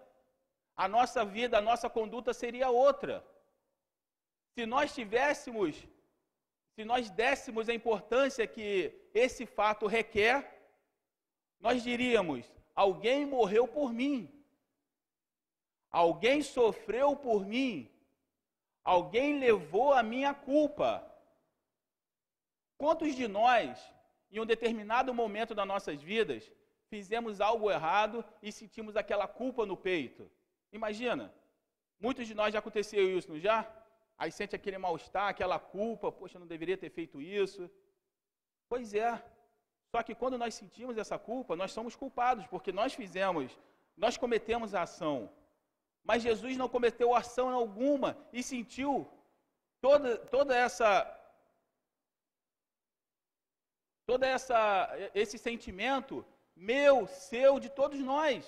a 0.76 0.88
nossa 0.88 1.24
vida, 1.24 1.58
a 1.58 1.60
nossa 1.60 1.88
conduta 1.88 2.32
seria 2.32 2.70
outra. 2.70 3.24
Se 4.54 4.66
nós 4.66 4.94
tivéssemos 4.94 5.86
se 6.74 6.84
nós 6.84 7.08
dessemos 7.08 7.68
a 7.68 7.74
importância 7.74 8.46
que 8.46 8.92
esse 9.14 9.46
fato 9.46 9.86
requer, 9.86 10.36
nós 11.60 11.82
diríamos: 11.82 12.52
alguém 12.74 13.24
morreu 13.24 13.68
por 13.68 13.92
mim, 13.92 14.28
alguém 15.88 16.42
sofreu 16.42 17.14
por 17.14 17.46
mim, 17.46 17.88
alguém 18.82 19.38
levou 19.38 19.92
a 19.92 20.02
minha 20.02 20.34
culpa. 20.34 21.08
Quantos 22.76 23.14
de 23.14 23.28
nós, 23.28 23.80
em 24.32 24.40
um 24.40 24.46
determinado 24.46 25.14
momento 25.14 25.54
das 25.54 25.66
nossas 25.66 26.02
vidas, 26.02 26.50
fizemos 26.90 27.40
algo 27.40 27.70
errado 27.70 28.24
e 28.42 28.50
sentimos 28.50 28.96
aquela 28.96 29.28
culpa 29.28 29.64
no 29.64 29.76
peito? 29.76 30.28
Imagina, 30.80 31.24
muitos 32.04 32.26
de 32.28 32.34
nós 32.40 32.52
já 32.52 32.58
aconteceu 32.58 33.04
isso, 33.16 33.30
não 33.32 33.38
já? 33.48 33.58
Aí 34.18 34.30
sente 34.38 34.56
aquele 34.56 34.78
mal-estar, 34.86 35.28
aquela 35.28 35.58
culpa, 35.58 36.10
poxa, 36.20 36.38
não 36.38 36.48
deveria 36.54 36.78
ter 36.82 36.90
feito 36.98 37.22
isso. 37.22 37.62
Pois 38.68 38.92
é. 38.94 39.10
Só 39.92 40.02
que 40.02 40.14
quando 40.20 40.36
nós 40.42 40.54
sentimos 40.60 40.98
essa 41.02 41.18
culpa, 41.30 41.54
nós 41.62 41.70
somos 41.76 41.94
culpados, 42.02 42.44
porque 42.52 42.72
nós 42.80 42.92
fizemos, 43.00 43.56
nós 44.04 44.16
cometemos 44.16 44.74
a 44.74 44.82
ação. 44.82 45.16
Mas 46.02 46.24
Jesus 46.28 46.56
não 46.56 46.68
cometeu 46.68 47.14
ação 47.14 47.48
alguma 47.50 48.10
e 48.32 48.42
sentiu 48.42 48.92
toda, 49.80 50.18
toda 50.36 50.56
essa 50.66 50.88
toda 54.10 54.26
essa 54.26 54.58
esse 55.22 55.38
sentimento 55.38 56.26
meu, 56.56 57.06
seu, 57.06 57.58
de 57.64 57.70
todos 57.80 58.00
nós. 58.00 58.44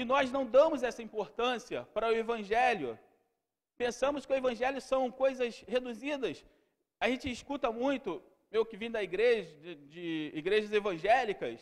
E 0.00 0.04
nós 0.04 0.30
não 0.30 0.44
damos 0.46 0.84
essa 0.84 1.02
importância 1.02 1.78
para 1.92 2.06
o 2.08 2.16
Evangelho. 2.24 2.96
Pensamos 3.76 4.24
que 4.24 4.32
o 4.32 4.40
Evangelho 4.42 4.80
são 4.80 5.10
coisas 5.10 5.64
reduzidas. 5.66 6.46
A 7.00 7.08
gente 7.10 7.28
escuta 7.28 7.68
muito, 7.72 8.22
eu 8.56 8.64
que 8.64 8.76
vim 8.76 8.92
da 8.92 9.02
igreja, 9.02 9.52
de, 9.56 9.74
de 9.94 10.06
igrejas 10.40 10.70
evangélicas, 10.72 11.58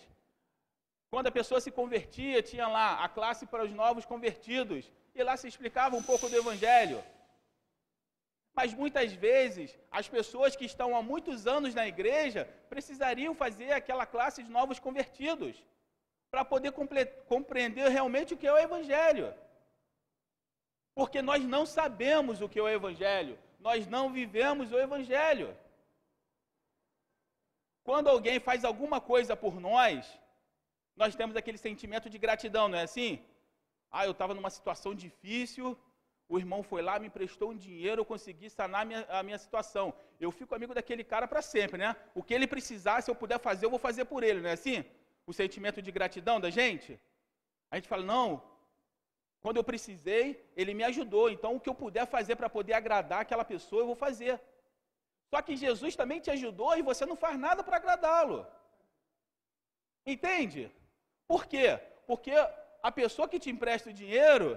quando 1.10 1.28
a 1.28 1.36
pessoa 1.38 1.62
se 1.62 1.70
convertia, 1.70 2.42
tinha 2.42 2.68
lá 2.68 3.02
a 3.02 3.08
classe 3.08 3.46
para 3.46 3.64
os 3.64 3.72
novos 3.82 4.04
convertidos, 4.04 4.92
e 5.14 5.22
lá 5.22 5.34
se 5.38 5.48
explicava 5.48 5.96
um 5.96 6.02
pouco 6.02 6.28
do 6.28 6.36
Evangelho. 6.36 7.02
Mas 8.54 8.74
muitas 8.74 9.14
vezes, 9.14 9.78
as 9.90 10.08
pessoas 10.16 10.54
que 10.54 10.66
estão 10.66 10.94
há 10.94 11.00
muitos 11.00 11.46
anos 11.46 11.74
na 11.74 11.88
igreja 11.88 12.46
precisariam 12.68 13.34
fazer 13.34 13.72
aquela 13.72 14.04
classe 14.04 14.42
de 14.42 14.50
novos 14.50 14.78
convertidos 14.78 15.56
para 16.30 16.44
poder 16.44 16.72
compreender 17.26 17.88
realmente 17.88 18.34
o 18.34 18.36
que 18.36 18.46
é 18.46 18.52
o 18.52 18.58
Evangelho. 18.58 19.34
Porque 20.94 21.20
nós 21.20 21.44
não 21.44 21.64
sabemos 21.66 22.40
o 22.40 22.48
que 22.48 22.58
é 22.58 22.62
o 22.62 22.68
Evangelho, 22.68 23.38
nós 23.60 23.86
não 23.86 24.12
vivemos 24.12 24.72
o 24.72 24.78
Evangelho. 24.78 25.56
Quando 27.84 28.08
alguém 28.08 28.40
faz 28.40 28.64
alguma 28.64 29.00
coisa 29.00 29.36
por 29.36 29.60
nós, 29.60 30.18
nós 30.96 31.14
temos 31.14 31.36
aquele 31.36 31.58
sentimento 31.58 32.10
de 32.10 32.18
gratidão, 32.18 32.66
não 32.68 32.78
é 32.78 32.82
assim? 32.82 33.24
Ah, 33.90 34.04
eu 34.06 34.12
estava 34.12 34.34
numa 34.34 34.50
situação 34.50 34.94
difícil, 34.94 35.78
o 36.28 36.38
irmão 36.38 36.62
foi 36.62 36.82
lá, 36.82 36.98
me 36.98 37.06
emprestou 37.06 37.50
um 37.50 37.56
dinheiro, 37.56 38.00
eu 38.00 38.04
consegui 38.04 38.50
sanar 38.50 38.82
a 38.82 38.84
minha, 38.84 39.06
a 39.08 39.22
minha 39.22 39.38
situação. 39.38 39.94
Eu 40.18 40.32
fico 40.32 40.54
amigo 40.54 40.74
daquele 40.74 41.04
cara 41.04 41.28
para 41.28 41.40
sempre, 41.40 41.78
né? 41.78 41.94
O 42.14 42.22
que 42.22 42.34
ele 42.34 42.48
precisar, 42.48 43.00
se 43.00 43.10
eu 43.10 43.14
puder 43.14 43.38
fazer, 43.38 43.66
eu 43.66 43.70
vou 43.70 43.78
fazer 43.78 44.06
por 44.06 44.24
ele, 44.24 44.40
não 44.40 44.50
é 44.50 44.54
assim? 44.54 44.84
O 45.26 45.32
sentimento 45.32 45.80
de 45.82 45.90
gratidão 45.90 46.40
da 46.40 46.50
gente? 46.58 47.00
A 47.70 47.76
gente 47.76 47.88
fala, 47.92 48.04
não, 48.14 48.42
quando 49.40 49.58
eu 49.58 49.64
precisei, 49.70 50.24
ele 50.56 50.72
me 50.78 50.84
ajudou, 50.90 51.30
então 51.30 51.54
o 51.54 51.60
que 51.60 51.68
eu 51.68 51.74
puder 51.84 52.06
fazer 52.06 52.36
para 52.36 52.48
poder 52.48 52.74
agradar 52.74 53.20
aquela 53.22 53.44
pessoa, 53.44 53.82
eu 53.82 53.90
vou 53.92 53.98
fazer. 54.06 54.40
Só 55.32 55.40
que 55.42 55.56
Jesus 55.64 55.94
também 56.00 56.20
te 56.20 56.30
ajudou 56.30 56.76
e 56.76 56.82
você 56.90 57.04
não 57.04 57.16
faz 57.24 57.38
nada 57.38 57.62
para 57.62 57.76
agradá-lo. 57.76 58.46
Entende? 60.14 60.70
Por 61.26 61.46
quê? 61.46 61.68
Porque 62.06 62.32
a 62.82 62.92
pessoa 62.92 63.28
que 63.28 63.42
te 63.44 63.50
empresta 63.50 63.90
o 63.90 63.98
dinheiro, 64.02 64.48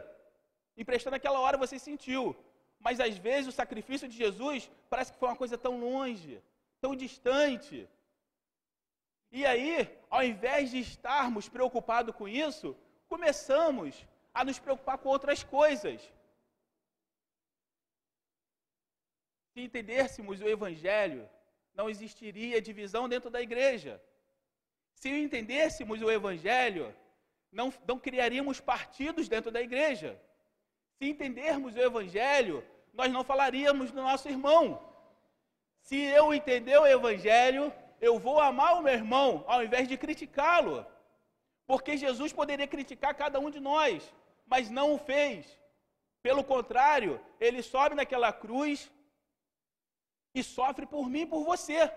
emprestando 0.78 1.16
naquela 1.16 1.40
hora 1.40 1.58
você 1.58 1.78
sentiu. 1.80 2.36
Mas 2.80 3.00
às 3.00 3.18
vezes 3.18 3.48
o 3.48 3.58
sacrifício 3.62 4.08
de 4.08 4.16
Jesus 4.16 4.70
parece 4.90 5.12
que 5.12 5.20
foi 5.20 5.30
uma 5.30 5.42
coisa 5.44 5.58
tão 5.58 5.80
longe, 5.80 6.42
tão 6.80 6.96
distante. 6.96 7.90
E 9.32 9.46
aí, 9.46 9.88
ao 10.10 10.24
invés 10.24 10.72
de 10.72 10.80
estarmos 10.80 11.48
preocupados 11.48 12.16
com 12.16 12.28
isso, 12.28 12.76
começamos 13.08 14.06
a 14.34 14.44
nos 14.44 14.60
preocupar 14.60 14.98
com 14.98 15.10
outras 15.10 15.44
coisas. 15.44 16.02
Se 19.54 19.62
entendêssemos 19.62 20.42
o 20.42 20.48
Evangelho, 20.48 21.30
não 21.74 21.90
existiria 21.90 22.62
divisão 22.62 23.08
dentro 23.08 23.30
da 23.30 23.42
igreja. 23.42 24.02
Se 24.94 25.10
entendêssemos 25.10 26.02
o 26.02 26.12
Evangelho, 26.12 26.96
não, 27.52 27.74
não 27.88 28.00
criaríamos 28.00 28.60
partidos 28.60 29.28
dentro 29.28 29.52
da 29.52 29.62
igreja. 29.62 30.20
Se 30.98 31.10
entendermos 31.10 31.76
o 31.76 31.80
Evangelho, 31.80 32.66
nós 32.94 33.12
não 33.12 33.24
falaríamos 33.24 33.92
do 33.92 34.02
nosso 34.02 34.28
irmão. 34.28 34.84
Se 35.82 35.98
eu 35.98 36.34
entender 36.34 36.78
o 36.78 36.86
Evangelho, 36.86 37.74
eu 38.02 38.18
vou 38.18 38.40
amar 38.40 38.76
o 38.76 38.82
meu 38.82 38.94
irmão 38.94 39.44
ao 39.48 39.64
invés 39.64 39.88
de 39.88 39.98
criticá-lo. 39.98 40.86
Porque 41.68 41.98
Jesus 41.98 42.34
poderia 42.34 42.68
criticar 42.68 43.14
cada 43.14 43.40
um 43.40 43.50
de 43.50 43.60
nós, 43.60 44.12
mas 44.46 44.70
não 44.70 44.94
o 44.94 44.98
fez. 44.98 45.46
Pelo 46.22 46.44
contrário, 46.44 47.22
ele 47.40 47.62
sobe 47.62 47.96
naquela 47.96 48.34
cruz 48.34 48.92
e 50.34 50.44
sofre 50.44 50.86
por 50.86 51.10
mim 51.10 51.22
e 51.22 51.26
por 51.26 51.44
você. 51.44 51.92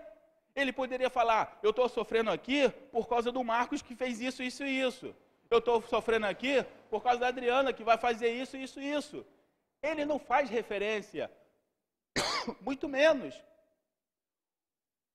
Ele 0.55 0.71
poderia 0.71 1.09
falar: 1.09 1.59
Eu 1.63 1.71
estou 1.71 1.89
sofrendo 1.89 2.29
aqui 2.29 2.69
por 2.91 3.07
causa 3.07 3.31
do 3.31 3.43
Marcos 3.43 3.81
que 3.81 3.95
fez 3.95 4.21
isso, 4.21 4.43
isso 4.43 4.63
e 4.63 4.79
isso. 4.79 5.15
Eu 5.49 5.59
estou 5.59 5.81
sofrendo 5.83 6.27
aqui 6.27 6.63
por 6.89 7.01
causa 7.01 7.19
da 7.19 7.27
Adriana 7.27 7.73
que 7.73 7.83
vai 7.83 7.97
fazer 7.97 8.29
isso, 8.31 8.55
isso 8.55 8.79
e 8.79 8.91
isso. 8.91 9.25
Ele 9.81 10.05
não 10.05 10.17
faz 10.17 10.49
referência, 10.49 11.31
muito 12.61 12.87
menos 12.87 13.35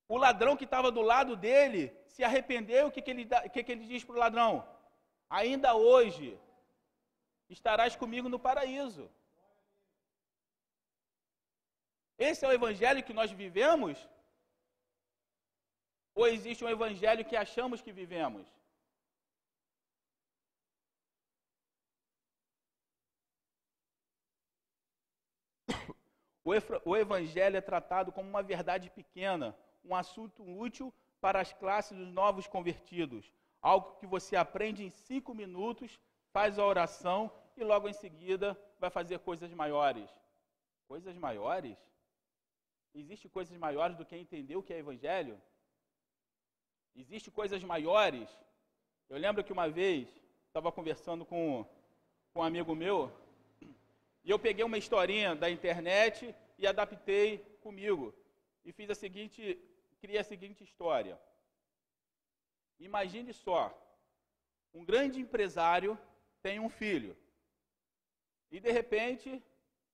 o 0.08 0.16
ladrão 0.16 0.56
que 0.56 0.64
estava 0.64 0.90
do 0.90 1.02
lado 1.02 1.36
dele 1.36 1.82
se 2.06 2.24
arrependeu, 2.24 2.86
o 2.86 2.90
que, 2.90 3.02
que, 3.02 3.10
ele, 3.10 3.28
que, 3.52 3.62
que 3.62 3.72
ele 3.72 3.86
diz 3.86 4.02
para 4.04 4.16
o 4.16 4.18
ladrão? 4.18 4.66
Ainda 5.28 5.74
hoje 5.74 6.40
estarás 7.48 7.94
comigo 7.94 8.28
no 8.28 8.38
paraíso. 8.38 9.10
Esse 12.18 12.44
é 12.44 12.48
o 12.48 12.52
evangelho 12.52 13.04
que 13.04 13.12
nós 13.12 13.30
vivemos? 13.30 14.08
Ou 16.14 16.26
existe 16.26 16.64
um 16.64 16.68
evangelho 16.68 17.24
que 17.24 17.36
achamos 17.36 17.80
que 17.80 17.92
vivemos? 17.92 18.46
O 26.84 26.96
Evangelho 26.96 27.58
é 27.58 27.60
tratado 27.60 28.10
como 28.10 28.26
uma 28.26 28.42
verdade 28.42 28.88
pequena, 28.88 29.54
um 29.84 29.94
assunto 29.94 30.42
útil 30.42 30.92
para 31.20 31.40
as 31.40 31.52
classes 31.52 31.96
dos 31.96 32.08
novos 32.08 32.46
convertidos. 32.46 33.32
Algo 33.60 33.96
que 33.98 34.06
você 34.06 34.36
aprende 34.36 34.84
em 34.84 34.90
cinco 34.90 35.34
minutos, 35.34 35.98
faz 36.32 36.58
a 36.58 36.64
oração 36.64 37.30
e 37.56 37.64
logo 37.64 37.88
em 37.88 37.92
seguida 37.92 38.58
vai 38.78 38.90
fazer 38.90 39.18
coisas 39.18 39.52
maiores. 39.52 40.08
Coisas 40.86 41.16
maiores? 41.16 41.76
Existe 42.94 43.28
coisas 43.28 43.56
maiores 43.56 43.96
do 43.96 44.04
que 44.04 44.16
entender 44.16 44.56
o 44.56 44.62
que 44.62 44.72
é 44.72 44.78
Evangelho? 44.78 45.40
Existe 46.94 47.30
coisas 47.30 47.62
maiores? 47.62 48.28
Eu 49.08 49.18
lembro 49.18 49.44
que 49.44 49.52
uma 49.52 49.68
vez 49.68 50.08
estava 50.46 50.70
conversando 50.72 51.24
com, 51.24 51.64
com 52.32 52.40
um 52.40 52.42
amigo 52.42 52.74
meu 52.74 53.12
e 54.24 54.30
eu 54.30 54.38
peguei 54.38 54.64
uma 54.64 54.78
historinha 54.78 55.34
da 55.34 55.50
internet 55.50 56.34
e 56.58 56.66
adaptei 56.66 57.38
comigo 57.60 58.14
e 58.68 58.72
fiz 58.72 58.90
a 58.90 58.94
seguinte 58.94 59.42
cria 59.98 60.20
a 60.20 60.24
seguinte 60.32 60.62
história. 60.62 61.18
Imagine 62.78 63.32
só, 63.32 63.62
um 64.74 64.84
grande 64.84 65.18
empresário 65.20 65.98
tem 66.42 66.60
um 66.60 66.68
filho. 66.68 67.16
E 68.50 68.60
de 68.60 68.70
repente, 68.70 69.42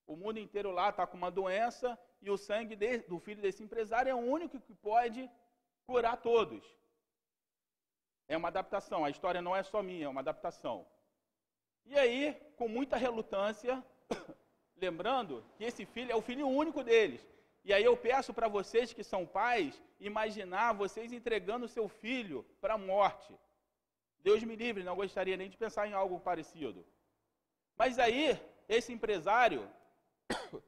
o 0.07 0.16
mundo 0.16 0.38
inteiro 0.38 0.71
lá 0.73 0.88
está 0.90 1.07
com 1.07 1.16
uma 1.16 1.31
doença 1.31 1.99
e 2.21 2.28
o 2.31 2.37
sangue 2.37 2.75
de, 2.75 2.99
do 3.11 3.19
filho 3.21 3.40
desse 3.40 3.62
empresário 3.62 4.11
é 4.11 4.14
o 4.14 4.26
único 4.38 4.61
que 4.61 4.75
pode 4.75 5.31
curar 5.87 6.16
todos. 6.16 6.64
É 8.26 8.37
uma 8.37 8.49
adaptação, 8.49 9.04
a 9.04 9.11
história 9.11 9.40
não 9.40 9.54
é 9.54 9.62
só 9.62 9.83
minha, 9.83 10.07
é 10.07 10.09
uma 10.09 10.21
adaptação. 10.21 10.85
E 11.87 11.97
aí, 11.97 12.35
com 12.57 12.66
muita 12.66 12.97
relutância, 12.97 13.83
lembrando 14.76 15.45
que 15.57 15.64
esse 15.64 15.87
filho 15.87 16.11
é 16.11 16.16
o 16.16 16.23
filho 16.23 16.49
único 16.49 16.83
deles. 16.83 17.33
E 17.64 17.73
aí 17.73 17.85
eu 17.85 17.97
peço 17.97 18.33
para 18.35 18.47
vocês 18.47 18.92
que 18.92 19.02
são 19.02 19.25
pais, 19.26 19.83
imaginar 19.99 20.73
vocês 20.73 21.12
entregando 21.12 21.66
seu 21.66 21.88
filho 21.88 22.44
para 22.61 22.75
a 22.75 22.78
morte. 22.78 23.33
Deus 24.21 24.42
me 24.42 24.54
livre, 24.54 24.85
não 24.85 24.97
gostaria 24.97 25.37
nem 25.37 25.49
de 25.49 25.56
pensar 25.56 25.87
em 25.87 25.94
algo 25.94 26.21
parecido. 26.21 26.85
Mas 27.76 27.99
aí, 27.99 28.38
esse 28.68 28.92
empresário, 28.92 29.62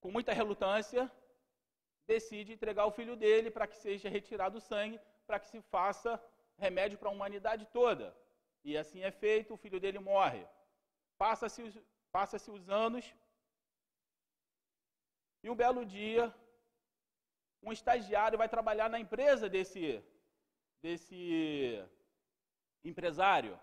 com 0.00 0.10
muita 0.10 0.32
relutância, 0.32 1.10
decide 2.06 2.52
entregar 2.52 2.84
o 2.86 2.92
filho 2.98 3.16
dele 3.16 3.50
para 3.50 3.66
que 3.66 3.76
seja 3.76 4.08
retirado 4.08 4.58
o 4.58 4.60
sangue, 4.60 5.00
para 5.26 5.40
que 5.40 5.48
se 5.48 5.60
faça 5.62 6.22
remédio 6.58 6.98
para 6.98 7.08
a 7.08 7.12
humanidade 7.12 7.66
toda. 7.66 8.14
E 8.62 8.76
assim 8.76 9.02
é 9.02 9.10
feito, 9.10 9.54
o 9.54 9.56
filho 9.56 9.80
dele 9.80 9.98
morre. 9.98 10.46
Passa-se 11.16 11.62
os, 11.62 11.78
passa 12.10 12.36
os 12.50 12.68
anos, 12.68 13.14
e 15.42 15.50
um 15.50 15.54
belo 15.54 15.84
dia, 15.84 16.32
um 17.62 17.72
estagiário 17.72 18.38
vai 18.38 18.48
trabalhar 18.48 18.88
na 18.88 18.98
empresa 18.98 19.48
desse, 19.48 20.02
desse 20.80 21.82
empresário. 22.84 23.58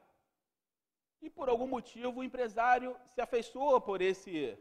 E 1.22 1.30
por 1.30 1.48
algum 1.50 1.68
motivo 1.68 2.20
o 2.20 2.24
empresário 2.24 2.96
se 3.08 3.22
afeiçoa 3.22 3.80
por 3.80 4.02
esse 4.02 4.58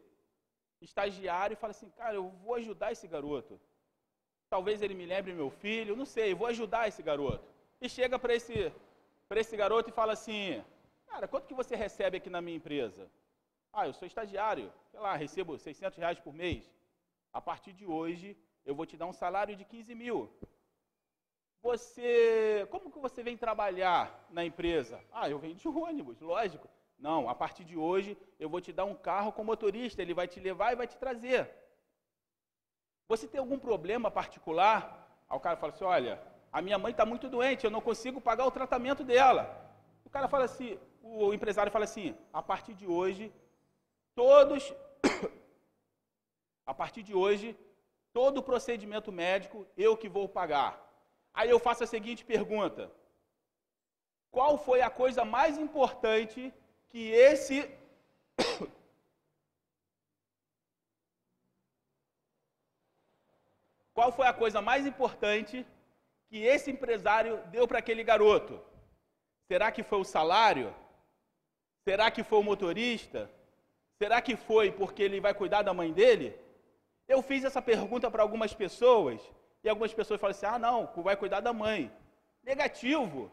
estagiário 0.80 1.54
e 1.54 1.60
fala 1.62 1.72
assim: 1.72 1.90
Cara, 1.90 2.14
eu 2.14 2.28
vou 2.44 2.54
ajudar 2.54 2.92
esse 2.92 3.06
garoto. 3.06 3.60
Talvez 4.48 4.80
ele 4.80 4.94
me 4.94 5.06
lembre 5.06 5.32
meu 5.32 5.50
filho, 5.50 5.96
não 5.96 6.06
sei, 6.06 6.34
vou 6.34 6.48
ajudar 6.48 6.88
esse 6.88 7.02
garoto. 7.02 7.46
E 7.80 7.88
chega 7.88 8.18
para 8.18 8.34
esse, 8.34 8.72
esse 9.30 9.56
garoto 9.56 9.90
e 9.90 9.92
fala 10.00 10.12
assim: 10.12 10.64
Cara, 11.06 11.28
quanto 11.28 11.46
que 11.46 11.54
você 11.54 11.76
recebe 11.76 12.16
aqui 12.16 12.30
na 12.30 12.40
minha 12.40 12.56
empresa? 12.56 13.10
Ah, 13.72 13.86
eu 13.86 13.92
sou 13.92 14.06
estagiário, 14.06 14.72
sei 14.90 14.98
lá, 14.98 15.14
recebo 15.14 15.58
600 15.58 15.98
reais 15.98 16.18
por 16.18 16.32
mês 16.32 16.77
a 17.32 17.40
partir 17.40 17.72
de 17.72 17.86
hoje 17.86 18.36
eu 18.64 18.74
vou 18.74 18.86
te 18.86 18.96
dar 18.96 19.06
um 19.06 19.12
salário 19.12 19.56
de 19.56 19.64
15 19.64 19.94
mil. 19.94 20.30
Você, 21.62 22.66
como 22.70 22.90
que 22.90 22.98
você 22.98 23.22
vem 23.22 23.36
trabalhar 23.36 24.26
na 24.30 24.44
empresa? 24.44 25.00
Ah, 25.12 25.28
eu 25.28 25.38
venho 25.38 25.54
de 25.54 25.68
ônibus, 25.68 26.20
lógico. 26.20 26.68
Não, 26.98 27.28
a 27.28 27.34
partir 27.34 27.64
de 27.64 27.76
hoje 27.76 28.16
eu 28.38 28.48
vou 28.48 28.60
te 28.60 28.72
dar 28.72 28.84
um 28.84 28.94
carro 28.94 29.32
com 29.32 29.44
motorista, 29.44 30.02
ele 30.02 30.14
vai 30.14 30.26
te 30.26 30.40
levar 30.40 30.72
e 30.72 30.76
vai 30.76 30.86
te 30.86 30.96
trazer. 30.96 31.50
Você 33.08 33.26
tem 33.26 33.40
algum 33.40 33.58
problema 33.58 34.10
particular? 34.10 35.24
Aí 35.28 35.36
o 35.36 35.40
cara 35.40 35.56
fala 35.56 35.72
assim: 35.72 35.84
olha, 35.84 36.20
a 36.52 36.60
minha 36.60 36.78
mãe 36.78 36.90
está 36.90 37.06
muito 37.06 37.28
doente, 37.28 37.64
eu 37.64 37.70
não 37.70 37.80
consigo 37.80 38.20
pagar 38.20 38.46
o 38.46 38.50
tratamento 38.50 39.04
dela. 39.04 39.42
O 40.04 40.10
cara 40.10 40.28
fala 40.28 40.44
assim, 40.44 40.78
o 41.02 41.32
empresário 41.32 41.72
fala 41.72 41.84
assim: 41.84 42.16
a 42.32 42.42
partir 42.42 42.74
de 42.74 42.86
hoje, 42.86 43.32
todos 44.14 44.74
a 46.68 46.74
partir 46.74 47.02
de 47.02 47.14
hoje, 47.14 47.56
todo 48.12 48.36
o 48.38 48.46
procedimento 48.50 49.10
médico 49.10 49.66
eu 49.84 49.92
que 50.00 50.08
vou 50.16 50.26
pagar. 50.28 50.72
Aí 51.32 51.48
eu 51.48 51.58
faço 51.66 51.82
a 51.84 51.86
seguinte 51.94 52.22
pergunta: 52.32 52.82
Qual 54.30 54.58
foi 54.66 54.82
a 54.82 54.90
coisa 54.90 55.24
mais 55.24 55.56
importante 55.56 56.52
que 56.90 57.02
esse 57.28 57.56
Qual 63.96 64.12
foi 64.12 64.26
a 64.26 64.34
coisa 64.42 64.60
mais 64.60 64.82
importante 64.86 65.66
que 66.28 66.38
esse 66.54 66.70
empresário 66.70 67.34
deu 67.54 67.66
para 67.66 67.78
aquele 67.78 68.04
garoto? 68.04 68.60
Será 69.50 69.72
que 69.72 69.82
foi 69.82 70.00
o 70.00 70.10
salário? 70.16 70.68
Será 71.86 72.10
que 72.10 72.22
foi 72.22 72.38
o 72.40 72.48
motorista? 72.50 73.20
Será 74.00 74.20
que 74.20 74.36
foi 74.36 74.70
porque 74.70 75.02
ele 75.02 75.18
vai 75.26 75.32
cuidar 75.32 75.62
da 75.62 75.72
mãe 75.72 75.90
dele? 76.00 76.28
Eu 77.08 77.22
fiz 77.22 77.42
essa 77.44 77.62
pergunta 77.62 78.10
para 78.10 78.22
algumas 78.22 78.52
pessoas 78.52 79.18
e 79.64 79.68
algumas 79.68 79.94
pessoas 79.94 80.20
falam 80.20 80.32
assim: 80.32 80.46
ah, 80.46 80.58
não, 80.58 80.86
vai 80.96 81.16
cuidar 81.16 81.40
da 81.40 81.52
mãe. 81.52 81.90
Negativo. 82.42 83.32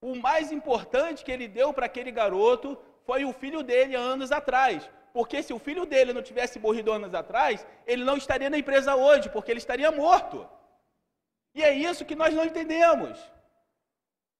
O 0.00 0.14
mais 0.16 0.50
importante 0.50 1.24
que 1.24 1.30
ele 1.30 1.46
deu 1.46 1.72
para 1.72 1.86
aquele 1.86 2.10
garoto 2.10 2.76
foi 3.04 3.24
o 3.24 3.32
filho 3.32 3.62
dele 3.62 3.94
anos 3.94 4.32
atrás. 4.32 4.88
Porque 5.12 5.42
se 5.42 5.52
o 5.52 5.58
filho 5.58 5.84
dele 5.84 6.12
não 6.12 6.22
tivesse 6.22 6.58
morrido 6.58 6.92
anos 6.92 7.14
atrás, 7.14 7.66
ele 7.86 8.04
não 8.04 8.16
estaria 8.16 8.50
na 8.50 8.58
empresa 8.58 8.94
hoje, 8.94 9.28
porque 9.28 9.50
ele 9.50 9.58
estaria 9.58 9.90
morto. 9.90 10.48
E 11.54 11.62
é 11.62 11.72
isso 11.72 12.04
que 12.04 12.14
nós 12.14 12.32
não 12.34 12.44
entendemos. 12.44 13.18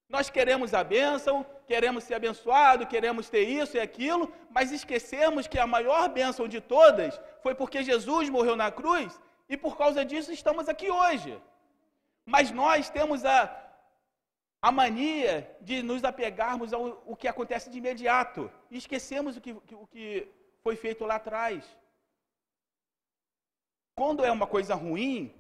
Nós 0.09 0.31
queremos 0.31 0.73
a 0.75 0.83
bênção, 0.83 1.45
queremos 1.71 2.03
ser 2.03 2.15
abençoado, 2.15 2.91
queremos 2.95 3.31
ter 3.35 3.45
isso 3.61 3.77
e 3.77 3.81
aquilo, 3.81 4.25
mas 4.57 4.73
esquecemos 4.73 5.47
que 5.47 5.59
a 5.65 5.69
maior 5.75 6.09
bênção 6.09 6.49
de 6.55 6.61
todas 6.61 7.13
foi 7.45 7.55
porque 7.55 7.89
Jesus 7.91 8.29
morreu 8.29 8.57
na 8.57 8.73
cruz 8.73 9.21
e 9.49 9.57
por 9.57 9.75
causa 9.81 10.05
disso 10.05 10.33
estamos 10.33 10.69
aqui 10.69 10.91
hoje. 10.91 11.33
Mas 12.27 12.51
nós 12.51 12.91
temos 12.91 13.25
a, 13.25 13.39
a 14.61 14.73
mania 14.73 15.33
de 15.61 15.81
nos 15.81 16.03
apegarmos 16.03 16.73
ao, 16.73 16.85
ao 17.09 17.15
que 17.21 17.29
acontece 17.29 17.71
de 17.71 17.79
imediato 17.79 18.51
e 18.69 18.77
esquecemos 18.77 19.37
o 19.37 19.41
que, 19.41 19.53
o 19.85 19.87
que 19.93 20.27
foi 20.65 20.75
feito 20.75 21.05
lá 21.05 21.17
atrás. 21.23 21.65
Quando 23.95 24.25
é 24.25 24.33
uma 24.33 24.49
coisa 24.55 24.75
ruim, 24.75 25.33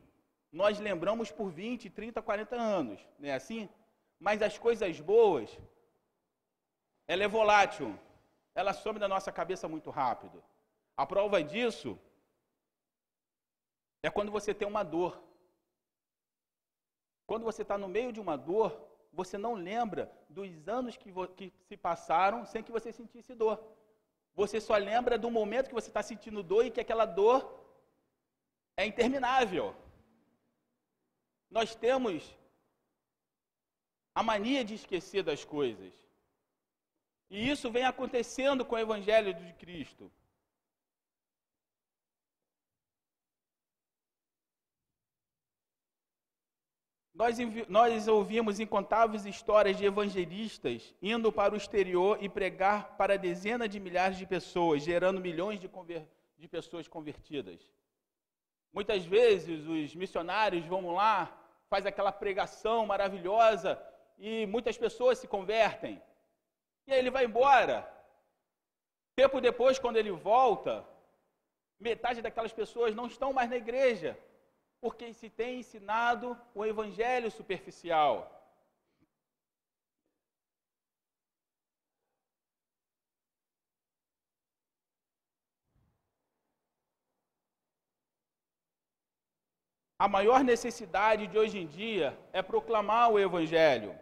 nós 0.52 0.78
lembramos 0.78 1.32
por 1.32 1.50
20, 1.50 1.90
30, 1.90 2.22
40 2.22 2.54
anos, 2.54 3.00
não 3.18 3.28
é 3.28 3.34
assim? 3.34 3.68
Mas 4.26 4.40
as 4.42 4.56
coisas 4.56 5.00
boas, 5.00 5.50
ela 7.12 7.24
é 7.24 7.28
volátil. 7.28 7.98
Ela 8.54 8.72
some 8.72 9.00
da 9.00 9.08
nossa 9.08 9.32
cabeça 9.32 9.66
muito 9.66 9.90
rápido. 9.90 10.38
A 10.96 11.04
prova 11.04 11.42
disso 11.42 11.98
é 14.00 14.08
quando 14.08 14.30
você 14.30 14.54
tem 14.54 14.68
uma 14.68 14.84
dor. 14.84 15.20
Quando 17.26 17.42
você 17.42 17.62
está 17.62 17.76
no 17.76 17.88
meio 17.88 18.12
de 18.12 18.20
uma 18.20 18.36
dor, 18.36 18.70
você 19.12 19.36
não 19.36 19.54
lembra 19.54 20.02
dos 20.28 20.68
anos 20.68 20.96
que, 20.96 21.12
que, 21.36 21.52
se 21.68 21.76
passaram 21.76 22.46
sem 22.46 22.62
que 22.62 22.70
você 22.70 22.92
sentisse 22.92 23.34
dor. 23.34 23.60
Você 24.36 24.60
só 24.60 24.76
lembra 24.76 25.18
do 25.18 25.32
momento 25.32 25.68
que 25.68 25.78
você 25.80 25.88
está 25.88 26.04
sentindo 26.04 26.44
dor 26.44 26.64
e 26.64 26.70
que 26.70 26.80
aquela 26.80 27.06
dor 27.06 27.40
é 28.76 28.86
interminável. 28.86 29.74
Nós 31.50 31.74
temos 31.74 32.38
a 34.14 34.22
mania 34.22 34.64
de 34.64 34.74
esquecer 34.74 35.24
das 35.24 35.44
coisas. 35.44 35.92
E 37.30 37.48
isso 37.48 37.70
vem 37.70 37.84
acontecendo 37.84 38.64
com 38.64 38.74
o 38.74 38.78
Evangelho 38.78 39.32
de 39.32 39.52
Cristo. 39.52 40.10
Nós, 47.14 47.36
nós 47.68 48.08
ouvimos 48.08 48.58
incontáveis 48.58 49.26
histórias 49.26 49.76
de 49.76 49.84
evangelistas 49.84 50.94
indo 51.02 51.30
para 51.30 51.52
o 51.52 51.56
exterior 51.56 52.16
e 52.20 52.30
pregar 52.30 52.96
para 52.96 53.18
dezenas 53.18 53.68
de 53.68 53.78
milhares 53.78 54.16
de 54.16 54.26
pessoas, 54.26 54.82
gerando 54.82 55.20
milhões 55.20 55.60
de, 55.60 55.70
de 56.38 56.48
pessoas 56.48 56.88
convertidas. 56.88 57.60
Muitas 58.72 59.04
vezes 59.04 59.66
os 59.66 59.94
missionários 59.94 60.64
vão 60.64 60.92
lá, 60.92 61.30
faz 61.68 61.84
aquela 61.84 62.10
pregação 62.10 62.86
maravilhosa 62.86 63.78
e 64.18 64.46
muitas 64.46 64.78
pessoas 64.78 65.18
se 65.18 65.28
convertem. 65.28 66.00
E 66.90 66.92
aí 66.92 66.98
ele 66.98 67.16
vai 67.16 67.24
embora. 67.24 67.76
Tempo 69.14 69.40
depois, 69.40 69.78
quando 69.78 69.98
ele 69.98 70.10
volta, 70.10 70.72
metade 71.88 72.20
daquelas 72.20 72.52
pessoas 72.52 72.96
não 72.96 73.06
estão 73.06 73.32
mais 73.32 73.48
na 73.48 73.58
igreja, 73.64 74.18
porque 74.80 75.14
se 75.14 75.30
tem 75.30 75.60
ensinado 75.60 76.36
o 76.52 76.66
evangelho 76.66 77.30
superficial. 77.30 78.14
A 89.96 90.08
maior 90.08 90.42
necessidade 90.42 91.28
de 91.28 91.38
hoje 91.38 91.58
em 91.60 91.68
dia 91.68 92.18
é 92.32 92.42
proclamar 92.42 93.12
o 93.12 93.18
evangelho. 93.28 93.96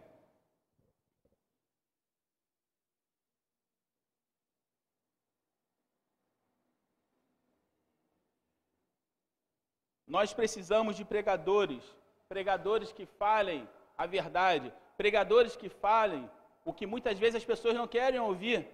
Nós 10.15 10.33
precisamos 10.33 10.95
de 10.95 11.05
pregadores, 11.05 11.83
pregadores 12.27 12.91
que 12.91 13.05
falem 13.05 13.69
a 13.95 14.07
verdade, 14.07 14.73
pregadores 14.97 15.55
que 15.55 15.69
falem 15.69 16.27
o 16.65 16.73
que 16.73 16.87
muitas 16.87 17.19
vezes 17.19 17.35
as 17.35 17.45
pessoas 17.45 17.75
não 17.75 17.87
querem 17.87 18.19
ouvir. 18.19 18.67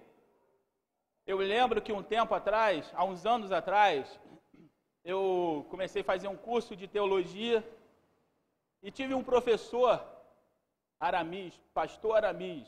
Eu 1.26 1.36
lembro 1.36 1.82
que 1.82 1.92
um 1.92 2.02
tempo 2.02 2.34
atrás, 2.34 2.90
há 2.94 3.04
uns 3.04 3.26
anos 3.26 3.52
atrás, 3.52 4.18
eu 5.04 5.66
comecei 5.68 6.00
a 6.00 6.10
fazer 6.12 6.26
um 6.28 6.38
curso 6.48 6.74
de 6.74 6.88
teologia 6.88 7.62
e 8.82 8.90
tive 8.90 9.12
um 9.12 9.22
professor, 9.22 10.02
Aramis, 10.98 11.60
pastor 11.74 12.16
Aramis, 12.16 12.66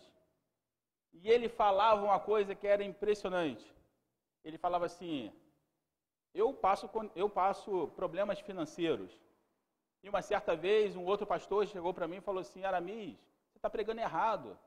e 1.15 1.31
ele 1.31 1.49
falava 1.49 2.05
uma 2.05 2.21
coisa 2.21 2.55
que 2.55 2.67
era 2.67 2.85
impressionante. 2.85 3.65
Ele 4.45 4.59
falava 4.59 4.85
assim: 4.85 5.33
eu 6.35 6.53
passo, 6.53 6.91
eu 7.15 7.29
passo 7.29 7.89
problemas 7.97 8.39
financeiros. 8.41 9.11
E 10.03 10.09
uma 10.09 10.23
certa 10.23 10.55
vez, 10.55 10.97
um 10.97 11.05
outro 11.05 11.27
pastor 11.27 11.67
chegou 11.67 11.93
para 11.93 12.09
mim 12.09 12.17
e 12.17 12.21
falou 12.21 12.41
assim: 12.41 12.65
Aramis, 12.65 13.17
você 13.51 13.59
está 13.59 13.69
pregando 13.69 14.01
errado. 14.01 14.59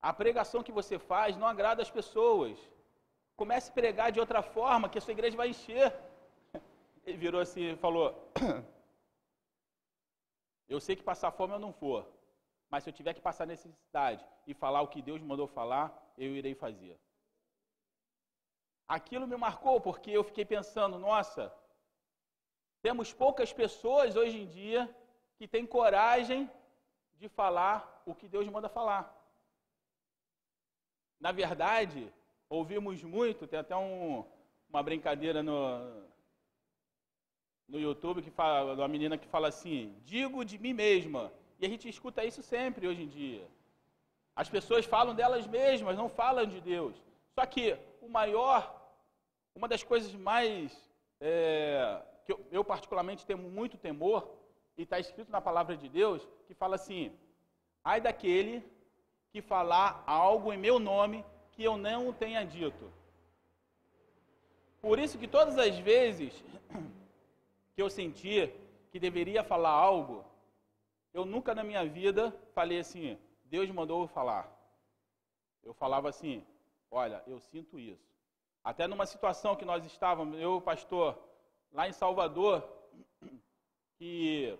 A 0.00 0.12
pregação 0.12 0.62
que 0.62 0.72
você 0.72 0.98
faz 0.98 1.36
não 1.36 1.46
agrada 1.46 1.82
as 1.82 1.90
pessoas. 1.90 2.58
Comece 3.36 3.70
a 3.70 3.74
pregar 3.74 4.12
de 4.12 4.20
outra 4.20 4.42
forma, 4.42 4.88
que 4.88 4.98
a 4.98 5.00
sua 5.00 5.12
igreja 5.12 5.36
vai 5.36 5.48
encher. 5.48 5.94
Ele 7.04 7.16
virou 7.16 7.40
assim 7.40 7.72
e 7.72 7.76
falou: 7.76 8.32
Eu 10.68 10.80
sei 10.80 10.96
que 10.96 11.02
passar 11.02 11.30
fome 11.32 11.52
eu 11.52 11.58
não 11.58 11.72
for, 11.72 12.08
mas 12.70 12.82
se 12.82 12.88
eu 12.88 12.94
tiver 12.94 13.12
que 13.12 13.20
passar 13.20 13.46
necessidade 13.46 14.24
e 14.46 14.54
falar 14.54 14.80
o 14.80 14.88
que 14.88 15.02
Deus 15.02 15.20
mandou 15.20 15.46
falar, 15.46 15.86
eu 16.16 16.34
irei 16.34 16.54
fazer. 16.54 16.98
Aquilo 18.88 19.26
me 19.26 19.36
marcou 19.36 19.80
porque 19.80 20.10
eu 20.10 20.24
fiquei 20.24 20.44
pensando, 20.44 20.98
nossa, 20.98 21.52
temos 22.82 23.12
poucas 23.12 23.52
pessoas 23.52 24.16
hoje 24.16 24.38
em 24.42 24.46
dia 24.46 24.94
que 25.36 25.46
têm 25.46 25.66
coragem 25.66 26.50
de 27.14 27.28
falar 27.28 28.02
o 28.04 28.14
que 28.14 28.28
Deus 28.28 28.48
manda 28.48 28.68
falar. 28.68 29.04
Na 31.20 31.30
verdade, 31.30 32.12
ouvimos 32.48 33.02
muito, 33.02 33.46
tem 33.46 33.60
até 33.60 33.76
um, 33.76 34.24
uma 34.68 34.82
brincadeira 34.82 35.42
no, 35.42 35.58
no 37.68 37.78
YouTube 37.78 38.22
que 38.22 38.30
fala, 38.30 38.74
uma 38.74 38.88
menina 38.88 39.16
que 39.16 39.28
fala 39.28 39.48
assim, 39.48 39.94
digo 40.04 40.44
de 40.44 40.58
mim 40.58 40.72
mesma. 40.72 41.32
E 41.60 41.66
a 41.66 41.68
gente 41.68 41.88
escuta 41.88 42.24
isso 42.24 42.42
sempre 42.42 42.88
hoje 42.88 43.02
em 43.02 43.08
dia. 43.08 43.46
As 44.34 44.48
pessoas 44.48 44.84
falam 44.84 45.14
delas 45.14 45.46
mesmas, 45.46 45.96
não 45.96 46.08
falam 46.08 46.44
de 46.44 46.60
Deus. 46.60 46.94
Só 47.34 47.46
que 47.46 47.78
o 48.02 48.08
maior 48.08 48.60
uma 49.54 49.68
das 49.68 49.82
coisas 49.82 50.12
mais 50.14 50.72
é, 51.20 52.02
que 52.24 52.32
eu, 52.32 52.46
eu, 52.50 52.64
particularmente 52.64 53.26
tenho 53.26 53.38
muito 53.38 53.76
temor, 53.76 54.28
e 54.76 54.82
está 54.82 54.98
escrito 54.98 55.30
na 55.30 55.40
palavra 55.40 55.76
de 55.76 55.88
Deus, 55.88 56.26
que 56.46 56.54
fala 56.54 56.76
assim: 56.76 57.12
ai 57.84 58.00
daquele 58.00 58.64
que 59.30 59.40
falar 59.40 60.02
algo 60.06 60.52
em 60.52 60.58
meu 60.58 60.78
nome 60.78 61.24
que 61.52 61.62
eu 61.62 61.76
não 61.76 62.12
tenha 62.12 62.44
dito. 62.44 62.92
Por 64.80 64.98
isso 64.98 65.18
que 65.18 65.28
todas 65.28 65.58
as 65.58 65.78
vezes 65.78 66.32
que 67.74 67.82
eu 67.82 67.88
senti 67.88 68.52
que 68.90 68.98
deveria 68.98 69.44
falar 69.44 69.70
algo, 69.70 70.24
eu 71.14 71.24
nunca 71.24 71.54
na 71.54 71.62
minha 71.62 71.84
vida 71.84 72.34
falei 72.52 72.80
assim, 72.80 73.18
Deus 73.44 73.70
mandou 73.70 74.02
eu 74.02 74.08
falar. 74.08 74.50
Eu 75.62 75.72
falava 75.72 76.08
assim, 76.08 76.44
olha, 76.92 77.22
eu 77.26 77.40
sinto 77.40 77.78
isso. 77.78 78.12
Até 78.62 78.86
numa 78.86 79.06
situação 79.06 79.56
que 79.56 79.64
nós 79.64 79.84
estávamos, 79.84 80.38
eu, 80.38 80.60
pastor, 80.60 81.18
lá 81.72 81.88
em 81.88 81.92
Salvador, 81.92 82.62
que 83.98 84.56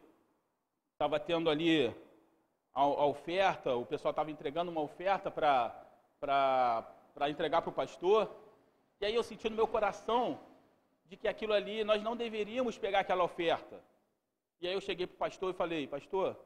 estava 0.93 1.21
tendo 1.21 1.51
ali 1.51 1.95
a, 2.75 2.81
a, 2.81 3.07
oferta, 3.07 3.77
o 3.77 3.87
pessoal 3.87 4.11
estava 4.11 4.31
entregando 4.31 4.71
uma 4.71 4.81
oferta 4.81 5.31
para 5.31 7.29
entregar 7.29 7.61
para 7.61 7.71
o 7.71 7.75
pastor, 7.75 8.35
e 9.01 9.05
aí 9.05 9.15
eu 9.15 9.23
senti 9.23 9.49
no 9.49 9.57
meu 9.57 9.69
coração 9.69 10.41
de 11.05 11.17
que 11.17 11.29
aquilo 11.29 11.53
ali, 11.53 11.85
nós 11.85 12.03
não 12.03 12.17
deveríamos 12.17 12.79
pegar 12.79 13.01
aquela 13.01 13.23
oferta. 13.23 13.85
E 14.61 14.67
aí 14.67 14.73
eu 14.73 14.81
cheguei 14.81 15.07
para 15.07 15.15
o 15.15 15.19
pastor 15.19 15.53
e 15.53 15.57
falei, 15.57 15.87
pastor, 15.87 16.37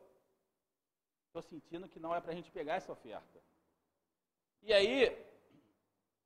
estou 1.26 1.42
sentindo 1.42 1.88
que 1.88 2.00
não 2.00 2.14
é 2.14 2.20
para 2.20 2.32
a 2.32 2.34
gente 2.34 2.50
pegar 2.50 2.74
essa 2.74 2.90
oferta. 2.90 3.40
E 4.62 4.72
aí, 4.72 5.16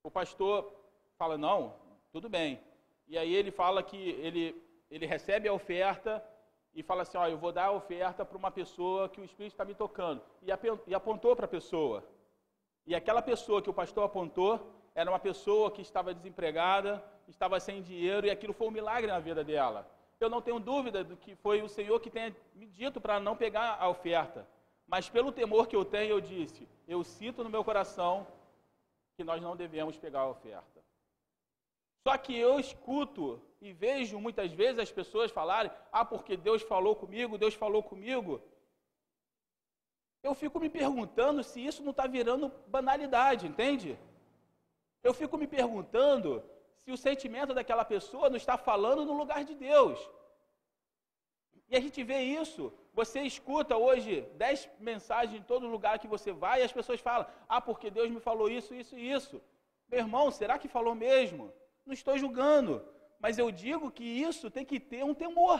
o 0.02 0.10
pastor 0.10 0.72
fala, 1.18 1.36
não, 1.36 1.74
tudo 2.12 2.28
bem. 2.28 2.60
E 3.06 3.18
aí 3.18 3.34
ele 3.34 3.50
fala 3.50 3.82
que 3.82 3.96
ele, 3.96 4.60
ele 4.90 5.06
recebe 5.06 5.48
a 5.48 5.52
oferta 5.52 6.24
e 6.74 6.82
fala 6.82 7.02
assim, 7.02 7.18
ó, 7.18 7.26
eu 7.26 7.36
vou 7.36 7.52
dar 7.52 7.66
a 7.66 7.72
oferta 7.72 8.24
para 8.24 8.38
uma 8.38 8.50
pessoa 8.50 9.08
que 9.08 9.20
o 9.20 9.24
Espírito 9.24 9.52
está 9.52 9.64
me 9.64 9.74
tocando. 9.74 10.22
E 10.86 10.94
apontou 10.94 11.34
para 11.34 11.44
a 11.44 11.48
pessoa. 11.48 12.04
E 12.86 12.94
aquela 12.94 13.20
pessoa 13.20 13.60
que 13.60 13.70
o 13.70 13.74
pastor 13.74 14.04
apontou 14.04 14.74
era 14.94 15.10
uma 15.10 15.18
pessoa 15.18 15.70
que 15.70 15.82
estava 15.82 16.14
desempregada, 16.14 17.02
estava 17.28 17.60
sem 17.60 17.82
dinheiro, 17.82 18.26
e 18.26 18.30
aquilo 18.30 18.52
foi 18.52 18.68
um 18.68 18.72
milagre 18.72 19.10
na 19.10 19.18
vida 19.18 19.44
dela. 19.44 19.88
Eu 20.18 20.28
não 20.28 20.42
tenho 20.42 20.60
dúvida 20.60 21.02
do 21.02 21.16
que 21.16 21.34
foi 21.36 21.62
o 21.62 21.68
Senhor 21.68 21.98
que 22.00 22.10
tenha 22.10 22.34
me 22.54 22.66
dito 22.66 23.00
para 23.00 23.18
não 23.18 23.36
pegar 23.36 23.76
a 23.80 23.88
oferta. 23.88 24.46
Mas 24.86 25.08
pelo 25.08 25.32
temor 25.32 25.66
que 25.66 25.76
eu 25.76 25.84
tenho, 25.84 26.10
eu 26.10 26.20
disse, 26.20 26.68
eu 26.86 27.02
sinto 27.04 27.44
no 27.44 27.50
meu 27.50 27.64
coração 27.64 28.26
que 29.20 29.24
nós 29.30 29.42
não 29.42 29.54
devemos 29.54 29.98
pegar 29.98 30.20
a 30.20 30.30
oferta. 30.30 30.78
Só 32.06 32.16
que 32.16 32.34
eu 32.34 32.58
escuto 32.58 33.24
e 33.60 33.70
vejo 33.70 34.18
muitas 34.18 34.50
vezes 34.60 34.78
as 34.78 34.92
pessoas 34.98 35.30
falarem: 35.30 35.70
ah, 35.92 36.06
porque 36.12 36.38
Deus 36.48 36.62
falou 36.62 36.96
comigo, 36.96 37.36
Deus 37.36 37.52
falou 37.52 37.82
comigo. 37.82 38.40
Eu 40.22 40.34
fico 40.42 40.58
me 40.58 40.70
perguntando 40.70 41.44
se 41.44 41.58
isso 41.68 41.82
não 41.82 41.90
está 41.90 42.06
virando 42.06 42.50
banalidade, 42.66 43.46
entende? 43.46 43.98
Eu 45.02 45.12
fico 45.12 45.36
me 45.36 45.46
perguntando 45.46 46.42
se 46.80 46.90
o 46.90 46.96
sentimento 46.96 47.52
daquela 47.52 47.84
pessoa 47.84 48.30
não 48.30 48.38
está 48.42 48.56
falando 48.56 49.04
no 49.04 49.18
lugar 49.20 49.44
de 49.44 49.54
Deus. 49.54 49.98
E 51.68 51.76
a 51.76 51.80
gente 51.80 52.02
vê 52.02 52.20
isso. 52.22 52.72
Você 53.00 53.20
escuta 53.22 53.74
hoje 53.78 54.12
dez 54.42 54.68
mensagens 54.78 55.40
em 55.40 55.48
todo 55.50 55.72
lugar 55.74 55.98
que 55.98 56.12
você 56.14 56.30
vai 56.32 56.56
e 56.60 56.64
as 56.68 56.72
pessoas 56.78 57.00
falam: 57.00 57.26
ah, 57.48 57.60
porque 57.68 57.88
Deus 57.98 58.10
me 58.10 58.20
falou 58.28 58.48
isso, 58.58 58.74
isso 58.74 58.94
e 58.98 59.10
isso. 59.10 59.36
Meu 59.88 60.00
irmão, 60.00 60.30
será 60.30 60.58
que 60.58 60.68
falou 60.68 60.94
mesmo? 60.94 61.44
Não 61.86 61.94
estou 61.94 62.18
julgando, 62.18 62.72
mas 63.18 63.38
eu 63.38 63.50
digo 63.50 63.90
que 63.90 64.04
isso 64.04 64.50
tem 64.50 64.66
que 64.66 64.78
ter 64.78 65.02
um 65.02 65.14
temor. 65.14 65.58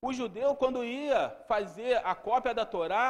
O 0.00 0.12
judeu, 0.12 0.54
quando 0.54 0.84
ia 0.84 1.30
fazer 1.48 1.94
a 2.06 2.14
cópia 2.14 2.54
da 2.54 2.64
Torá, 2.64 3.08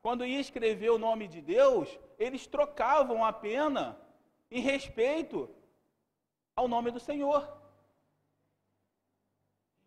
quando 0.00 0.24
ia 0.24 0.40
escrever 0.40 0.90
o 0.90 1.02
nome 1.06 1.28
de 1.28 1.42
Deus, 1.42 1.86
eles 2.18 2.46
trocavam 2.46 3.22
a 3.22 3.32
pena 3.34 4.00
em 4.50 4.62
respeito 4.62 5.54
ao 6.56 6.66
nome 6.66 6.90
do 6.90 6.98
Senhor. 6.98 7.59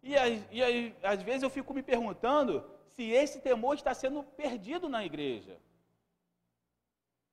E, 0.03 0.13
e 0.51 0.95
às 1.01 1.21
vezes 1.23 1.43
eu 1.43 1.49
fico 1.49 1.73
me 1.73 1.81
perguntando 1.81 2.69
se 2.87 3.09
esse 3.09 3.39
temor 3.39 3.75
está 3.75 3.93
sendo 3.93 4.21
perdido 4.21 4.89
na 4.89 5.05
igreja. 5.05 5.57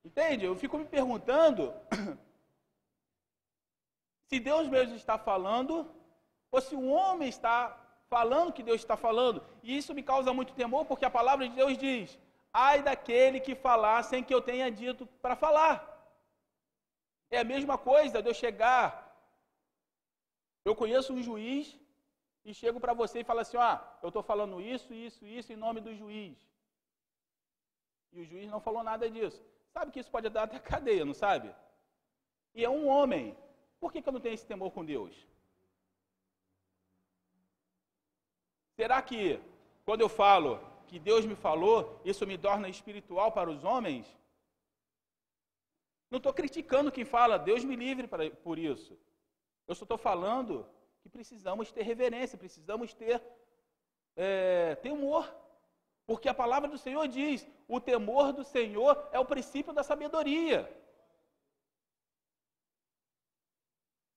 Entende? 0.04 0.44
Eu 0.44 0.54
fico 0.54 0.78
me 0.78 0.86
perguntando 0.86 1.74
se 4.28 4.38
Deus 4.38 4.68
mesmo 4.68 4.94
está 4.94 5.18
falando, 5.18 5.92
ou 6.50 6.60
se 6.60 6.76
um 6.76 6.90
homem 6.92 7.28
está 7.28 7.76
falando 8.08 8.52
que 8.52 8.62
Deus 8.62 8.80
está 8.80 8.96
falando. 8.96 9.44
E 9.64 9.76
isso 9.76 9.92
me 9.92 10.02
causa 10.02 10.32
muito 10.32 10.54
temor, 10.54 10.86
porque 10.86 11.04
a 11.04 11.10
palavra 11.10 11.48
de 11.48 11.54
Deus 11.56 11.76
diz: 11.76 12.18
ai 12.52 12.82
daquele 12.82 13.40
que 13.40 13.54
falar 13.56 14.02
sem 14.04 14.22
que 14.22 14.32
eu 14.32 14.40
tenha 14.40 14.70
dito 14.70 15.06
para 15.20 15.34
falar. 15.34 15.86
É 17.30 17.40
a 17.40 17.44
mesma 17.44 17.76
coisa 17.76 18.22
de 18.22 18.28
eu 18.28 18.34
chegar. 18.34 18.88
Eu 20.64 20.74
conheço 20.74 21.12
um 21.12 21.22
juiz 21.22 21.76
e 22.44 22.54
chego 22.54 22.80
para 22.80 22.94
você 22.94 23.20
e 23.20 23.24
falo 23.24 23.40
assim: 23.40 23.56
ah, 23.56 23.82
eu 24.02 24.08
estou 24.08 24.22
falando 24.22 24.60
isso, 24.60 24.92
isso, 24.94 25.24
isso 25.26 25.52
em 25.52 25.56
nome 25.56 25.80
do 25.80 25.94
juiz. 25.94 26.36
E 28.12 28.20
o 28.20 28.24
juiz 28.24 28.48
não 28.50 28.60
falou 28.60 28.82
nada 28.82 29.10
disso. 29.10 29.42
Sabe 29.72 29.92
que 29.92 30.00
isso 30.00 30.10
pode 30.10 30.28
dar 30.28 30.44
até 30.44 30.58
cadeia, 30.72 31.04
não 31.04 31.14
sabe? 31.14 31.54
E 32.54 32.64
é 32.64 32.70
um 32.70 32.88
homem 32.88 33.36
Por 33.78 33.90
que, 33.90 34.02
que 34.02 34.08
eu 34.08 34.12
não 34.12 34.20
tenho 34.20 34.34
esse 34.34 34.46
temor 34.46 34.70
com 34.72 34.84
Deus? 34.84 35.14
Será 38.76 39.00
que 39.00 39.40
quando 39.86 40.02
eu 40.02 40.08
falo 40.08 40.60
que 40.88 40.98
Deus 40.98 41.24
me 41.24 41.34
falou, 41.34 42.00
isso 42.04 42.26
me 42.26 42.36
torna 42.36 42.68
espiritual 42.68 43.32
para 43.32 43.50
os 43.50 43.64
homens? 43.64 44.06
Não 46.10 46.18
estou 46.18 46.34
criticando 46.34 46.92
quem 46.92 47.04
fala, 47.04 47.38
Deus 47.38 47.64
me 47.64 47.76
livre 47.76 48.08
por 48.42 48.58
isso. 48.58 48.98
Eu 49.66 49.74
só 49.74 49.84
estou 49.84 49.96
falando 49.96 50.66
que 51.02 51.08
precisamos 51.08 51.72
ter 51.72 51.82
reverência, 51.82 52.38
precisamos 52.38 52.94
ter 52.94 53.22
é, 54.16 54.74
temor. 54.76 55.24
Porque 56.06 56.28
a 56.28 56.34
palavra 56.34 56.68
do 56.68 56.78
Senhor 56.78 57.06
diz: 57.08 57.46
o 57.68 57.80
temor 57.80 58.32
do 58.32 58.44
Senhor 58.44 59.08
é 59.12 59.18
o 59.18 59.24
princípio 59.24 59.72
da 59.72 59.82
sabedoria. 59.82 60.68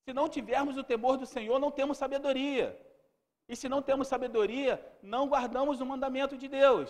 Se 0.05 0.13
não 0.13 0.27
tivermos 0.27 0.77
o 0.77 0.83
temor 0.83 1.17
do 1.17 1.25
Senhor, 1.25 1.59
não 1.59 1.71
temos 1.71 1.97
sabedoria. 1.97 2.77
E 3.47 3.55
se 3.55 3.69
não 3.69 3.81
temos 3.81 4.07
sabedoria, 4.07 4.83
não 5.01 5.27
guardamos 5.27 5.79
o 5.81 5.85
mandamento 5.85 6.37
de 6.37 6.47
Deus. 6.47 6.89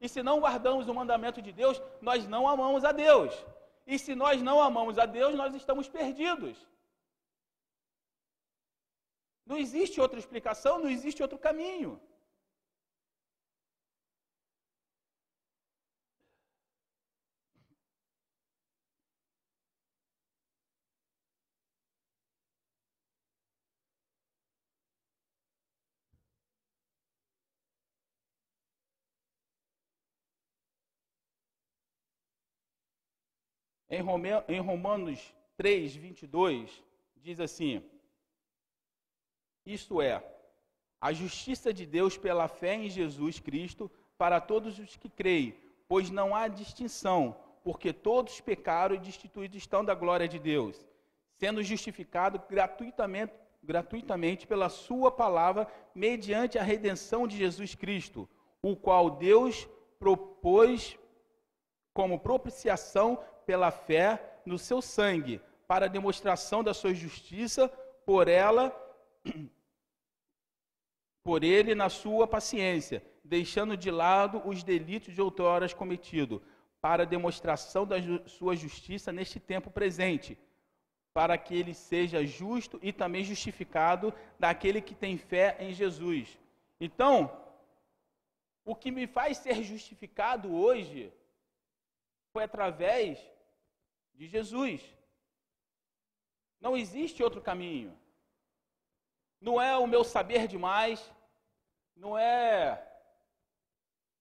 E 0.00 0.08
se 0.08 0.22
não 0.22 0.40
guardamos 0.40 0.88
o 0.88 0.94
mandamento 0.94 1.40
de 1.40 1.52
Deus, 1.52 1.82
nós 2.00 2.26
não 2.26 2.46
amamos 2.48 2.84
a 2.84 2.92
Deus. 2.92 3.32
E 3.86 3.98
se 3.98 4.14
nós 4.14 4.42
não 4.42 4.60
amamos 4.60 4.98
a 4.98 5.06
Deus, 5.06 5.34
nós 5.34 5.54
estamos 5.54 5.88
perdidos. 5.88 6.56
Não 9.46 9.56
existe 9.56 10.00
outra 10.00 10.18
explicação, 10.18 10.78
não 10.80 10.90
existe 10.90 11.22
outro 11.22 11.38
caminho. 11.38 12.00
Em 33.88 34.60
Romanos 34.60 35.32
3, 35.56 35.94
22, 35.94 36.82
diz 37.16 37.38
assim: 37.40 37.82
Isto 39.66 40.00
é, 40.00 40.22
a 41.00 41.12
justiça 41.12 41.74
de 41.74 41.84
Deus 41.84 42.16
pela 42.16 42.46
fé 42.46 42.74
em 42.74 42.88
Jesus 42.88 43.40
Cristo 43.40 43.90
para 44.16 44.40
todos 44.40 44.78
os 44.78 44.96
que 44.96 45.08
creem, 45.08 45.54
pois 45.88 46.08
não 46.08 46.34
há 46.34 46.46
distinção, 46.46 47.36
porque 47.64 47.92
todos 47.92 48.40
pecaram 48.40 48.94
e 48.94 48.98
destituídos 48.98 49.56
estão 49.56 49.84
da 49.84 49.94
glória 49.94 50.28
de 50.28 50.38
Deus, 50.38 50.86
sendo 51.36 51.62
justificados 51.62 52.40
gratuitamente, 52.48 53.34
gratuitamente 53.62 54.46
pela 54.46 54.68
Sua 54.68 55.10
palavra, 55.10 55.66
mediante 55.92 56.58
a 56.58 56.62
redenção 56.62 57.26
de 57.26 57.36
Jesus 57.36 57.74
Cristo, 57.74 58.28
o 58.62 58.76
qual 58.76 59.10
Deus 59.10 59.68
propôs 59.98 60.96
como 61.92 62.20
propiciação 62.20 63.18
pela 63.44 63.70
fé 63.70 64.40
no 64.44 64.58
seu 64.58 64.80
sangue, 64.80 65.40
para 65.66 65.88
demonstração 65.88 66.62
da 66.62 66.72
sua 66.72 66.94
justiça 66.94 67.68
por 68.04 68.28
ela, 68.28 68.72
por 71.26 71.42
ele 71.42 71.74
na 71.74 71.88
sua 71.88 72.24
paciência, 72.24 73.04
deixando 73.24 73.76
de 73.76 73.90
lado 73.90 74.40
os 74.48 74.62
delitos 74.62 75.12
de 75.12 75.20
outroras 75.20 75.74
cometidos, 75.74 76.40
para 76.80 77.04
demonstração 77.04 77.84
da 77.84 77.96
sua 78.26 78.54
justiça 78.54 79.10
neste 79.10 79.40
tempo 79.40 79.68
presente, 79.68 80.38
para 81.12 81.36
que 81.36 81.52
ele 81.52 81.74
seja 81.74 82.24
justo 82.24 82.78
e 82.80 82.92
também 82.92 83.24
justificado 83.24 84.14
daquele 84.38 84.80
que 84.80 84.94
tem 84.94 85.18
fé 85.18 85.56
em 85.58 85.72
Jesus. 85.72 86.38
Então, 86.78 87.36
o 88.64 88.76
que 88.76 88.92
me 88.92 89.08
faz 89.08 89.38
ser 89.38 89.64
justificado 89.64 90.54
hoje 90.54 91.12
foi 92.32 92.44
através 92.44 93.18
de 94.14 94.28
Jesus. 94.28 94.80
Não 96.60 96.76
existe 96.76 97.20
outro 97.20 97.42
caminho. 97.42 97.98
Não 99.40 99.60
é 99.60 99.76
o 99.76 99.86
meu 99.86 100.02
saber 100.02 100.46
demais, 100.46 101.12
não 101.94 102.16
é 102.18 102.82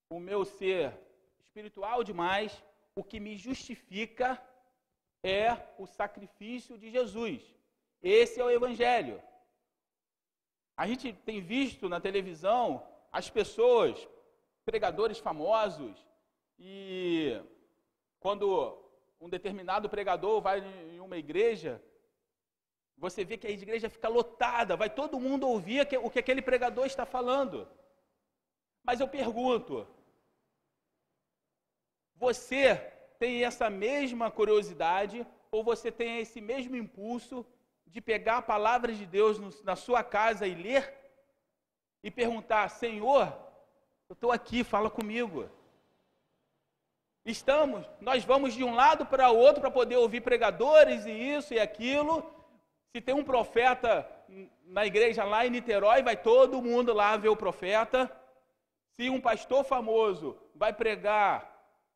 o 0.09 0.19
meu 0.19 0.45
ser 0.45 0.93
espiritual 1.39 2.03
demais. 2.03 2.63
O 2.95 3.03
que 3.03 3.19
me 3.19 3.35
justifica 3.37 4.41
é 5.23 5.57
o 5.77 5.85
sacrifício 5.85 6.77
de 6.77 6.91
Jesus. 6.91 7.41
Esse 8.01 8.39
é 8.39 8.43
o 8.43 8.51
Evangelho. 8.51 9.21
A 10.77 10.85
gente 10.87 11.13
tem 11.13 11.41
visto 11.41 11.87
na 11.87 11.99
televisão 11.99 12.85
as 13.11 13.29
pessoas, 13.29 14.07
pregadores 14.65 15.19
famosos, 15.19 15.95
e 16.59 17.41
quando 18.19 18.77
um 19.19 19.29
determinado 19.29 19.89
pregador 19.89 20.41
vai 20.41 20.59
em 20.59 20.99
uma 20.99 21.17
igreja, 21.17 21.81
você 22.97 23.23
vê 23.23 23.37
que 23.37 23.47
a 23.47 23.51
igreja 23.51 23.89
fica 23.89 24.07
lotada, 24.07 24.75
vai 24.75 24.89
todo 24.89 25.19
mundo 25.19 25.47
ouvir 25.47 25.87
o 26.01 26.09
que 26.09 26.19
aquele 26.19 26.41
pregador 26.41 26.85
está 26.85 27.05
falando. 27.05 27.67
Mas 28.83 28.99
eu 28.99 29.07
pergunto: 29.07 29.87
você 32.15 32.75
tem 33.19 33.43
essa 33.43 33.69
mesma 33.69 34.31
curiosidade 34.31 35.25
ou 35.51 35.63
você 35.63 35.91
tem 35.91 36.19
esse 36.19 36.39
mesmo 36.39 36.75
impulso 36.75 37.45
de 37.87 38.01
pegar 38.01 38.37
a 38.37 38.41
palavra 38.41 38.93
de 38.93 39.05
Deus 39.05 39.61
na 39.63 39.75
sua 39.75 40.03
casa 40.03 40.47
e 40.47 40.55
ler 40.55 40.93
e 42.03 42.11
perguntar: 42.11 42.69
Senhor, 42.69 43.27
eu 44.09 44.13
estou 44.13 44.31
aqui, 44.31 44.63
fala 44.63 44.89
comigo. 44.89 45.49
Estamos, 47.25 47.83
nós 47.99 48.23
vamos 48.23 48.53
de 48.53 48.63
um 48.63 48.75
lado 48.75 49.05
para 49.05 49.31
o 49.31 49.37
outro 49.37 49.59
para 49.59 49.71
poder 49.71 49.97
ouvir 49.97 50.21
pregadores 50.21 51.05
e 51.05 51.11
isso 51.11 51.53
e 51.53 51.59
aquilo. 51.59 52.34
Se 52.95 53.01
tem 53.01 53.13
um 53.13 53.25
profeta 53.25 54.09
na 54.63 54.85
igreja 54.85 55.25
lá 55.25 55.45
em 55.45 55.49
Niterói, 55.49 56.01
vai 56.01 56.15
todo 56.15 56.61
mundo 56.61 56.93
lá 56.93 57.17
ver 57.17 57.27
o 57.27 57.35
profeta. 57.35 58.09
Se 58.91 59.09
um 59.09 59.19
pastor 59.19 59.65
famoso 59.65 60.37
vai 60.55 60.71
pregar 60.71 61.35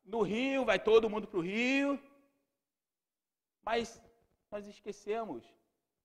no 0.04 0.20
Rio, 0.20 0.66
vai 0.66 0.78
todo 0.78 1.08
mundo 1.08 1.26
para 1.26 1.38
o 1.38 1.42
Rio. 1.42 1.98
Mas 3.62 3.98
nós 4.50 4.66
esquecemos 4.66 5.42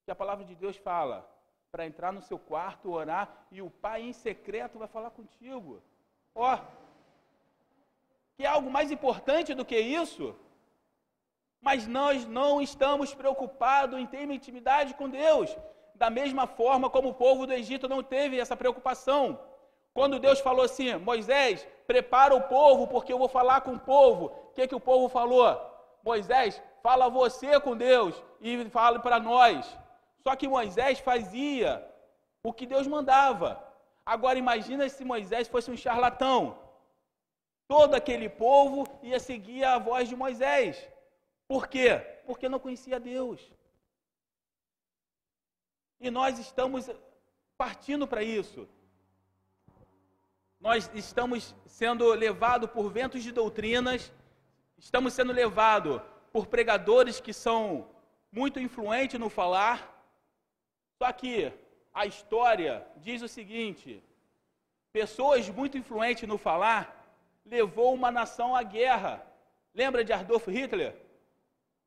que 0.05 0.11
a 0.11 0.15
palavra 0.15 0.45
de 0.45 0.55
Deus 0.55 0.77
fala 0.77 1.29
para 1.69 1.85
entrar 1.85 2.13
no 2.13 2.21
seu 2.21 2.39
quarto, 2.39 2.89
orar, 2.89 3.47
e 3.51 3.61
o 3.61 3.69
Pai 3.69 4.01
em 4.01 4.13
secreto 4.13 4.79
vai 4.79 4.87
falar 4.87 5.09
contigo. 5.09 5.83
Ó, 6.33 6.57
que 8.37 8.45
é 8.45 8.47
algo 8.47 8.71
mais 8.71 8.91
importante 8.91 9.53
do 9.53 9.65
que 9.65 9.77
isso. 9.77 10.33
Mas 11.67 11.87
nós 11.87 12.27
não 12.27 12.61
estamos 12.61 13.15
preocupados 13.15 13.99
em 13.99 14.05
ter 14.05 14.29
intimidade 14.29 14.93
com 14.93 15.09
Deus, 15.09 15.49
da 15.95 16.11
mesma 16.11 16.45
forma 16.45 16.91
como 16.91 17.09
o 17.09 17.13
povo 17.25 17.47
do 17.47 17.53
Egito 17.53 17.89
não 17.93 18.03
teve 18.03 18.39
essa 18.39 18.55
preocupação. 18.55 19.39
Quando 19.91 20.19
Deus 20.19 20.39
falou 20.39 20.63
assim: 20.65 20.95
Moisés, 20.97 21.67
prepara 21.87 22.35
o 22.35 22.43
povo, 22.43 22.85
porque 22.87 23.11
eu 23.11 23.17
vou 23.17 23.27
falar 23.27 23.61
com 23.61 23.73
o 23.73 23.79
povo. 23.79 24.25
O 24.25 24.53
que, 24.53 24.67
que 24.67 24.75
o 24.75 24.79
povo 24.79 25.09
falou? 25.09 25.47
Moisés, 26.03 26.61
fala 26.83 27.09
você 27.09 27.59
com 27.59 27.75
Deus 27.75 28.13
e 28.39 28.69
fale 28.69 28.99
para 28.99 29.19
nós. 29.19 29.59
Só 30.23 30.35
que 30.35 30.47
Moisés 30.47 30.99
fazia 30.99 31.83
o 32.43 32.53
que 32.53 32.67
Deus 32.67 32.85
mandava. 32.85 33.49
Agora 34.05 34.37
imagina 34.37 34.87
se 34.87 35.03
Moisés 35.03 35.47
fosse 35.47 35.71
um 35.71 35.77
charlatão. 35.85 36.59
Todo 37.67 37.95
aquele 37.95 38.29
povo 38.29 38.85
ia 39.01 39.19
seguir 39.19 39.63
a 39.63 39.79
voz 39.79 40.07
de 40.07 40.15
Moisés. 40.15 40.94
Por 41.47 41.67
quê? 41.67 41.99
Porque 42.25 42.49
não 42.49 42.59
conhecia 42.59 42.99
Deus. 42.99 43.51
E 45.99 46.09
nós 46.09 46.39
estamos 46.39 46.89
partindo 47.57 48.07
para 48.07 48.23
isso. 48.23 48.67
Nós 50.59 50.89
estamos 50.93 51.55
sendo 51.67 52.11
levados 52.13 52.69
por 52.71 52.91
ventos 52.91 53.21
de 53.23 53.31
doutrinas, 53.31 54.11
estamos 54.77 55.13
sendo 55.13 55.31
levados 55.31 56.01
por 56.33 56.47
pregadores 56.47 57.19
que 57.19 57.33
são 57.33 57.87
muito 58.31 58.59
influentes 58.59 59.19
no 59.19 59.29
falar. 59.29 59.77
Só 60.97 61.11
que 61.11 61.53
a 61.93 62.05
história 62.05 62.85
diz 62.97 63.21
o 63.21 63.27
seguinte: 63.27 64.03
pessoas 64.91 65.47
muito 65.49 65.77
influentes 65.77 66.27
no 66.27 66.37
falar 66.37 67.05
levou 67.45 67.93
uma 67.93 68.11
nação 68.11 68.55
à 68.55 68.63
guerra. 68.63 69.25
Lembra 69.73 70.03
de 70.03 70.11
Adolf 70.13 70.47
Hitler? 70.47 71.04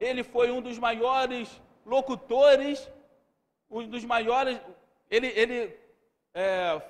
Ele 0.00 0.22
foi 0.22 0.50
um 0.50 0.60
dos 0.60 0.78
maiores 0.78 1.60
locutores, 1.84 2.88
um 3.70 3.88
dos 3.88 4.04
maiores. 4.04 4.60
Ele, 5.10 5.28
ele 5.28 5.78
é, 6.34 6.80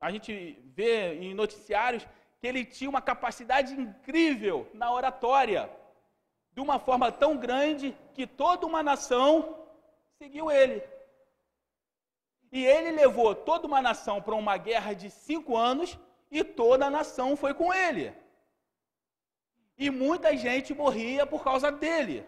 a 0.00 0.10
gente 0.10 0.58
vê 0.74 1.14
em 1.14 1.32
noticiários 1.34 2.06
que 2.38 2.46
ele 2.46 2.64
tinha 2.64 2.90
uma 2.90 3.00
capacidade 3.00 3.72
incrível 3.72 4.68
na 4.74 4.92
oratória, 4.92 5.70
de 6.52 6.60
uma 6.60 6.78
forma 6.78 7.10
tão 7.10 7.36
grande 7.36 7.96
que 8.12 8.26
toda 8.26 8.66
uma 8.66 8.82
nação 8.82 9.66
seguiu 10.18 10.50
ele. 10.50 10.82
E 12.52 12.64
ele 12.64 12.90
levou 12.92 13.34
toda 13.34 13.66
uma 13.66 13.80
nação 13.80 14.20
para 14.20 14.34
uma 14.34 14.56
guerra 14.56 14.92
de 14.92 15.10
cinco 15.10 15.56
anos 15.56 15.98
e 16.30 16.44
toda 16.44 16.86
a 16.86 16.90
nação 16.90 17.36
foi 17.36 17.54
com 17.54 17.72
ele. 17.72 18.12
E 19.76 19.90
muita 19.90 20.36
gente 20.36 20.74
morria 20.74 21.26
por 21.26 21.42
causa 21.42 21.72
dele. 21.72 22.24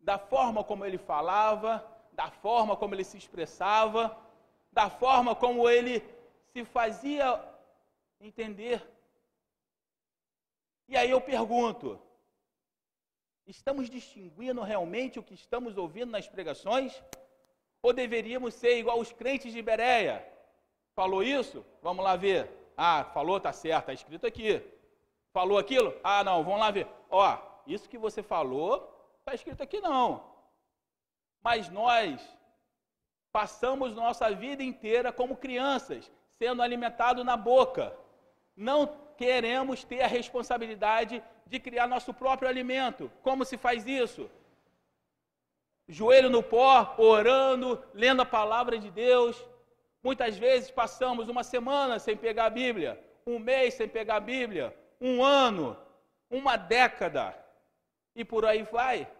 Da 0.00 0.18
forma 0.18 0.64
como 0.64 0.84
ele 0.84 0.98
falava, 0.98 1.84
da 2.12 2.30
forma 2.30 2.76
como 2.76 2.94
ele 2.94 3.04
se 3.04 3.16
expressava, 3.16 4.16
da 4.72 4.88
forma 4.88 5.34
como 5.34 5.68
ele 5.68 6.02
se 6.52 6.64
fazia 6.64 7.42
entender. 8.20 8.82
E 10.88 10.96
aí 10.96 11.10
eu 11.10 11.20
pergunto: 11.20 12.00
estamos 13.46 13.88
distinguindo 13.88 14.62
realmente 14.62 15.18
o 15.18 15.22
que 15.22 15.34
estamos 15.34 15.76
ouvindo 15.76 16.10
nas 16.10 16.28
pregações? 16.28 17.02
Ou 17.82 17.92
deveríamos 17.92 18.54
ser 18.54 18.78
igual 18.78 18.98
os 18.98 19.12
crentes 19.12 19.52
de 19.52 19.62
Bereia? 19.62 20.26
Falou 20.94 21.22
isso? 21.22 21.64
Vamos 21.82 22.04
lá 22.04 22.16
ver. 22.16 22.50
Ah, 22.76 23.04
falou, 23.14 23.40
tá 23.40 23.52
certo, 23.52 23.82
está 23.82 23.92
escrito 23.92 24.26
aqui. 24.26 24.62
Falou 25.32 25.58
aquilo? 25.58 25.94
Ah, 26.02 26.22
não, 26.24 26.42
vamos 26.44 26.60
lá 26.60 26.70
ver. 26.70 26.86
Ó, 27.08 27.38
isso 27.66 27.88
que 27.88 27.96
você 27.96 28.22
falou, 28.22 28.99
está 29.20 29.34
escrito 29.34 29.62
aqui 29.62 29.80
não. 29.80 30.24
Mas 31.42 31.68
nós 31.68 32.20
passamos 33.32 33.94
nossa 33.94 34.30
vida 34.30 34.62
inteira 34.62 35.12
como 35.12 35.36
crianças, 35.36 36.10
sendo 36.38 36.62
alimentados 36.62 37.24
na 37.24 37.36
boca. 37.36 37.96
Não 38.56 38.86
queremos 39.16 39.84
ter 39.84 40.02
a 40.02 40.06
responsabilidade 40.06 41.22
de 41.46 41.60
criar 41.60 41.86
nosso 41.86 42.12
próprio 42.12 42.48
alimento. 42.48 43.10
Como 43.22 43.44
se 43.44 43.56
faz 43.56 43.86
isso? 43.86 44.30
Joelho 45.88 46.30
no 46.30 46.42
pó, 46.42 46.94
orando, 46.98 47.82
lendo 47.92 48.22
a 48.22 48.26
palavra 48.26 48.78
de 48.78 48.90
Deus. 48.90 49.44
Muitas 50.02 50.38
vezes 50.38 50.70
passamos 50.70 51.28
uma 51.28 51.42
semana 51.42 51.98
sem 51.98 52.16
pegar 52.16 52.46
a 52.46 52.50
Bíblia, 52.50 53.02
um 53.26 53.38
mês 53.38 53.74
sem 53.74 53.88
pegar 53.88 54.16
a 54.16 54.20
Bíblia, 54.20 54.74
um 55.00 55.22
ano, 55.22 55.76
uma 56.30 56.56
década, 56.56 57.36
e 58.14 58.24
por 58.24 58.44
aí 58.44 58.62
vai. 58.62 59.10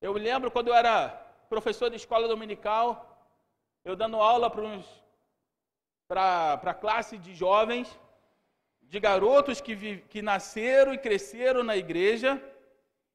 Eu 0.00 0.12
lembro 0.12 0.50
quando 0.50 0.68
eu 0.68 0.74
era 0.74 1.08
professor 1.48 1.90
de 1.90 1.96
escola 1.96 2.26
dominical, 2.26 2.88
eu 3.84 3.94
dando 3.96 4.16
aula 4.16 4.50
para 6.08 6.60
a 6.72 6.74
classe 6.74 7.18
de 7.18 7.34
jovens, 7.34 7.88
de 8.82 8.98
garotos 8.98 9.60
que, 9.60 9.74
vi, 9.74 10.04
que 10.08 10.20
nasceram 10.22 10.92
e 10.94 10.98
cresceram 10.98 11.62
na 11.62 11.76
igreja, 11.76 12.42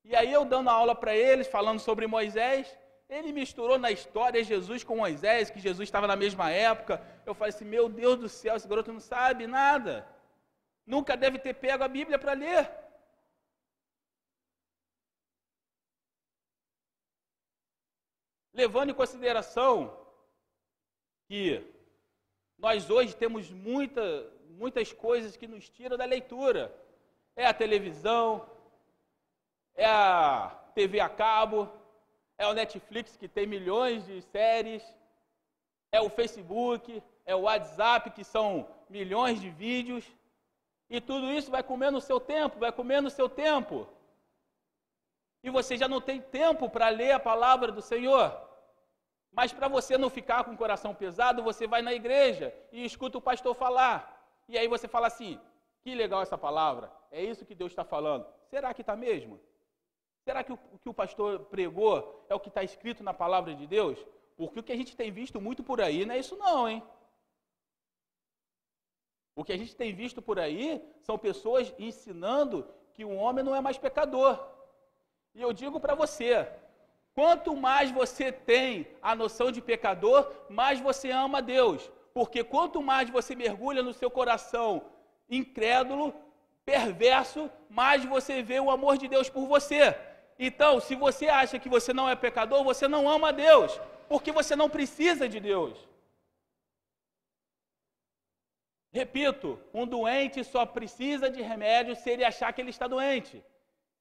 e 0.03 0.15
aí 0.15 0.31
eu 0.31 0.45
dando 0.45 0.69
aula 0.69 0.93
para 0.93 1.15
eles, 1.15 1.47
falando 1.47 1.79
sobre 1.79 2.05
Moisés, 2.07 2.77
ele 3.09 3.31
misturou 3.31 3.77
na 3.77 3.91
história 3.91 4.43
Jesus 4.43 4.83
com 4.83 4.97
Moisés, 4.97 5.49
que 5.49 5.59
Jesus 5.59 5.87
estava 5.87 6.07
na 6.07 6.15
mesma 6.15 6.49
época. 6.51 7.01
Eu 7.25 7.33
falei 7.33 7.53
assim: 7.53 7.65
meu 7.65 7.87
Deus 7.87 8.17
do 8.17 8.29
céu, 8.29 8.55
esse 8.55 8.67
garoto 8.67 8.91
não 8.91 8.99
sabe 8.99 9.45
nada. 9.47 10.07
Nunca 10.85 11.15
deve 11.15 11.37
ter 11.39 11.53
pego 11.53 11.83
a 11.83 11.87
Bíblia 11.87 12.17
para 12.17 12.33
ler. 12.33 12.69
Levando 18.55 18.91
em 18.91 18.93
consideração 18.93 19.93
que 21.27 21.61
nós 22.57 22.89
hoje 22.89 23.13
temos 23.13 23.51
muita, 23.51 24.01
muitas 24.51 24.93
coisas 24.93 25.35
que 25.35 25.45
nos 25.45 25.67
tiram 25.67 25.97
da 25.97 26.05
leitura. 26.05 26.73
É 27.35 27.45
a 27.45 27.53
televisão, 27.53 28.49
é 29.73 29.85
a 29.85 30.57
TV 30.73 31.01
a 31.01 31.09
cabo, 31.09 31.69
é 32.37 32.47
o 32.47 32.53
Netflix 32.53 33.17
que 33.17 33.27
tem 33.27 33.45
milhões 33.45 34.05
de 34.05 34.21
séries, 34.21 34.81
é 35.91 35.99
o 35.99 36.09
Facebook, 36.09 37.03
é 37.25 37.35
o 37.35 37.41
WhatsApp 37.41 38.11
que 38.11 38.23
são 38.23 38.73
milhões 38.89 39.41
de 39.41 39.49
vídeos. 39.49 40.05
E 40.89 41.01
tudo 41.01 41.29
isso 41.29 41.51
vai 41.51 41.61
comendo 41.61 41.97
o 41.97 42.07
seu 42.09 42.21
tempo, 42.21 42.57
vai 42.57 42.71
comendo 42.71 43.09
o 43.09 43.11
seu 43.11 43.27
tempo. 43.27 43.85
E 45.43 45.49
você 45.49 45.75
já 45.75 45.89
não 45.89 45.99
tem 45.99 46.21
tempo 46.21 46.69
para 46.69 46.87
ler 46.87 47.11
a 47.11 47.19
palavra 47.19 47.69
do 47.69 47.81
Senhor. 47.81 48.44
Mas 49.35 49.51
para 49.51 49.67
você 49.67 49.97
não 49.97 50.09
ficar 50.09 50.43
com 50.45 50.53
o 50.53 50.57
coração 50.57 50.95
pesado, 50.95 51.43
você 51.43 51.67
vai 51.67 51.81
na 51.81 51.93
igreja 51.93 52.53
e 52.71 52.85
escuta 52.85 53.17
o 53.17 53.21
pastor 53.21 53.53
falar. 53.53 53.97
E 54.47 54.57
aí 54.57 54.67
você 54.67 54.87
fala 54.87 55.07
assim: 55.07 55.39
que 55.81 55.93
legal 55.93 56.21
essa 56.21 56.37
palavra, 56.37 56.89
é 57.11 57.21
isso 57.21 57.45
que 57.45 57.53
Deus 57.53 57.71
está 57.71 57.83
falando. 57.83 58.25
Será 58.49 58.73
que 58.73 58.81
está 58.81 58.95
mesmo? 58.95 59.39
Será 60.23 60.43
que 60.43 60.53
o 60.53 60.57
que 60.81 60.89
o 60.89 60.93
pastor 60.93 61.39
pregou 61.45 62.25
é 62.29 62.33
o 62.33 62.39
que 62.39 62.47
está 62.47 62.63
escrito 62.63 63.03
na 63.03 63.13
palavra 63.13 63.53
de 63.53 63.67
Deus? 63.67 63.99
Porque 64.37 64.59
o 64.59 64.63
que 64.63 64.71
a 64.71 64.77
gente 64.77 64.95
tem 64.95 65.11
visto 65.11 65.39
muito 65.39 65.61
por 65.63 65.81
aí 65.81 66.05
não 66.05 66.15
é 66.15 66.19
isso, 66.19 66.37
não, 66.37 66.67
hein? 66.69 66.81
O 69.35 69.43
que 69.43 69.51
a 69.51 69.57
gente 69.57 69.75
tem 69.75 69.93
visto 69.93 70.21
por 70.21 70.39
aí 70.39 70.81
são 71.01 71.17
pessoas 71.17 71.73
ensinando 71.77 72.67
que 72.93 73.03
o 73.03 73.15
homem 73.15 73.43
não 73.43 73.53
é 73.53 73.59
mais 73.59 73.77
pecador. 73.77 74.41
E 75.33 75.41
eu 75.41 75.51
digo 75.51 75.77
para 75.79 75.93
você: 75.93 76.49
quanto 77.15 77.55
mais 77.55 77.89
você 77.91 78.31
tem 78.31 78.87
a 79.01 79.15
noção 79.15 79.51
de 79.51 79.61
pecador, 79.61 80.31
mais 80.49 80.79
você 80.79 81.09
ama 81.11 81.41
Deus. 81.41 81.89
Porque 82.13 82.43
quanto 82.43 82.81
mais 82.81 83.09
você 83.09 83.33
mergulha 83.35 83.81
no 83.81 83.93
seu 83.93 84.11
coração 84.11 84.85
incrédulo, 85.29 86.13
perverso, 86.63 87.49
mais 87.69 88.03
você 88.05 88.43
vê 88.43 88.59
o 88.59 88.69
amor 88.69 88.97
de 88.97 89.07
Deus 89.07 89.29
por 89.29 89.47
você. 89.47 89.95
Então, 90.37 90.79
se 90.79 90.95
você 90.95 91.27
acha 91.27 91.57
que 91.57 91.69
você 91.69 91.93
não 91.93 92.09
é 92.09 92.15
pecador, 92.15 92.63
você 92.63 92.87
não 92.87 93.09
ama 93.09 93.31
Deus, 93.31 93.79
porque 94.09 94.31
você 94.31 94.55
não 94.55 94.69
precisa 94.69 95.27
de 95.29 95.39
Deus. 95.39 95.77
Repito, 98.91 99.59
um 99.73 99.85
doente 99.85 100.43
só 100.43 100.65
precisa 100.65 101.29
de 101.29 101.41
remédio 101.41 101.95
se 101.95 102.09
ele 102.09 102.23
achar 102.23 102.51
que 102.53 102.61
ele 102.61 102.69
está 102.69 102.87
doente. 102.87 103.43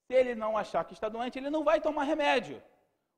Se 0.06 0.14
ele 0.14 0.34
não 0.34 0.56
achar 0.56 0.84
que 0.84 0.94
está 0.94 1.08
doente, 1.08 1.38
ele 1.38 1.50
não 1.50 1.64
vai 1.64 1.80
tomar 1.80 2.04
remédio. 2.04 2.62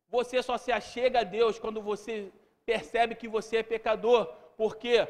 Você 0.09 0.43
só 0.43 0.57
se 0.57 0.71
achega 0.73 1.21
a 1.21 1.25
Deus 1.25 1.59
quando 1.59 1.81
você 1.83 2.33
percebe 2.65 3.15
que 3.15 3.29
você 3.29 3.59
é 3.59 3.63
pecador, 3.63 4.27
porque 4.57 5.07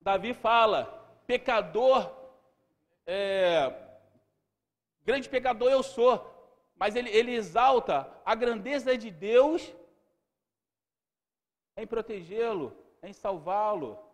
Davi 0.00 0.34
fala: 0.34 0.80
pecador, 1.26 2.10
é, 3.06 3.72
grande 5.02 5.28
pecador 5.28 5.70
eu 5.70 5.82
sou, 5.82 6.12
mas 6.74 6.96
ele, 6.96 7.10
ele 7.10 7.32
exalta 7.34 8.10
a 8.24 8.34
grandeza 8.34 8.96
de 8.96 9.10
Deus 9.10 9.72
em 11.76 11.86
protegê-lo, 11.86 12.76
em 13.02 13.12
salvá-lo 13.12 14.04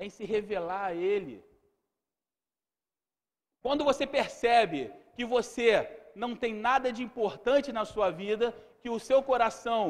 em 0.00 0.08
se 0.08 0.24
revelar 0.24 0.86
a 0.86 0.94
Ele. 0.94 1.44
Quando 3.60 3.84
você 3.84 4.06
percebe 4.06 4.90
que 5.14 5.24
você 5.26 5.99
não 6.22 6.32
tem 6.42 6.52
nada 6.68 6.88
de 6.96 7.02
importante 7.08 7.72
na 7.78 7.84
sua 7.92 8.08
vida, 8.22 8.46
que 8.82 8.90
o 8.96 9.02
seu 9.08 9.20
coração 9.30 9.82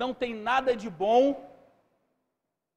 não 0.00 0.10
tem 0.22 0.32
nada 0.50 0.70
de 0.82 0.88
bom, 1.02 1.22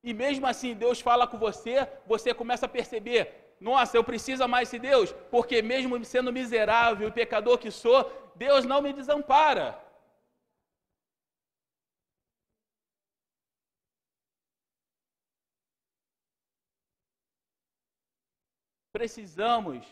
e 0.03 0.13
mesmo 0.13 0.45
assim 0.51 0.73
Deus 0.83 0.99
fala 1.07 1.27
com 1.27 1.37
você, 1.37 1.75
você 2.11 2.33
começa 2.41 2.65
a 2.65 2.75
perceber: 2.77 3.21
nossa, 3.59 3.95
eu 3.97 4.03
preciso 4.03 4.47
mais 4.47 4.71
de 4.71 4.79
Deus, 4.79 5.11
porque 5.29 5.61
mesmo 5.61 6.03
sendo 6.13 6.31
miserável 6.39 7.07
e 7.07 7.17
pecador 7.19 7.57
que 7.63 7.69
sou, 7.69 7.99
Deus 8.35 8.65
não 8.65 8.81
me 8.81 8.93
desampara. 8.93 9.67
Precisamos 18.93 19.85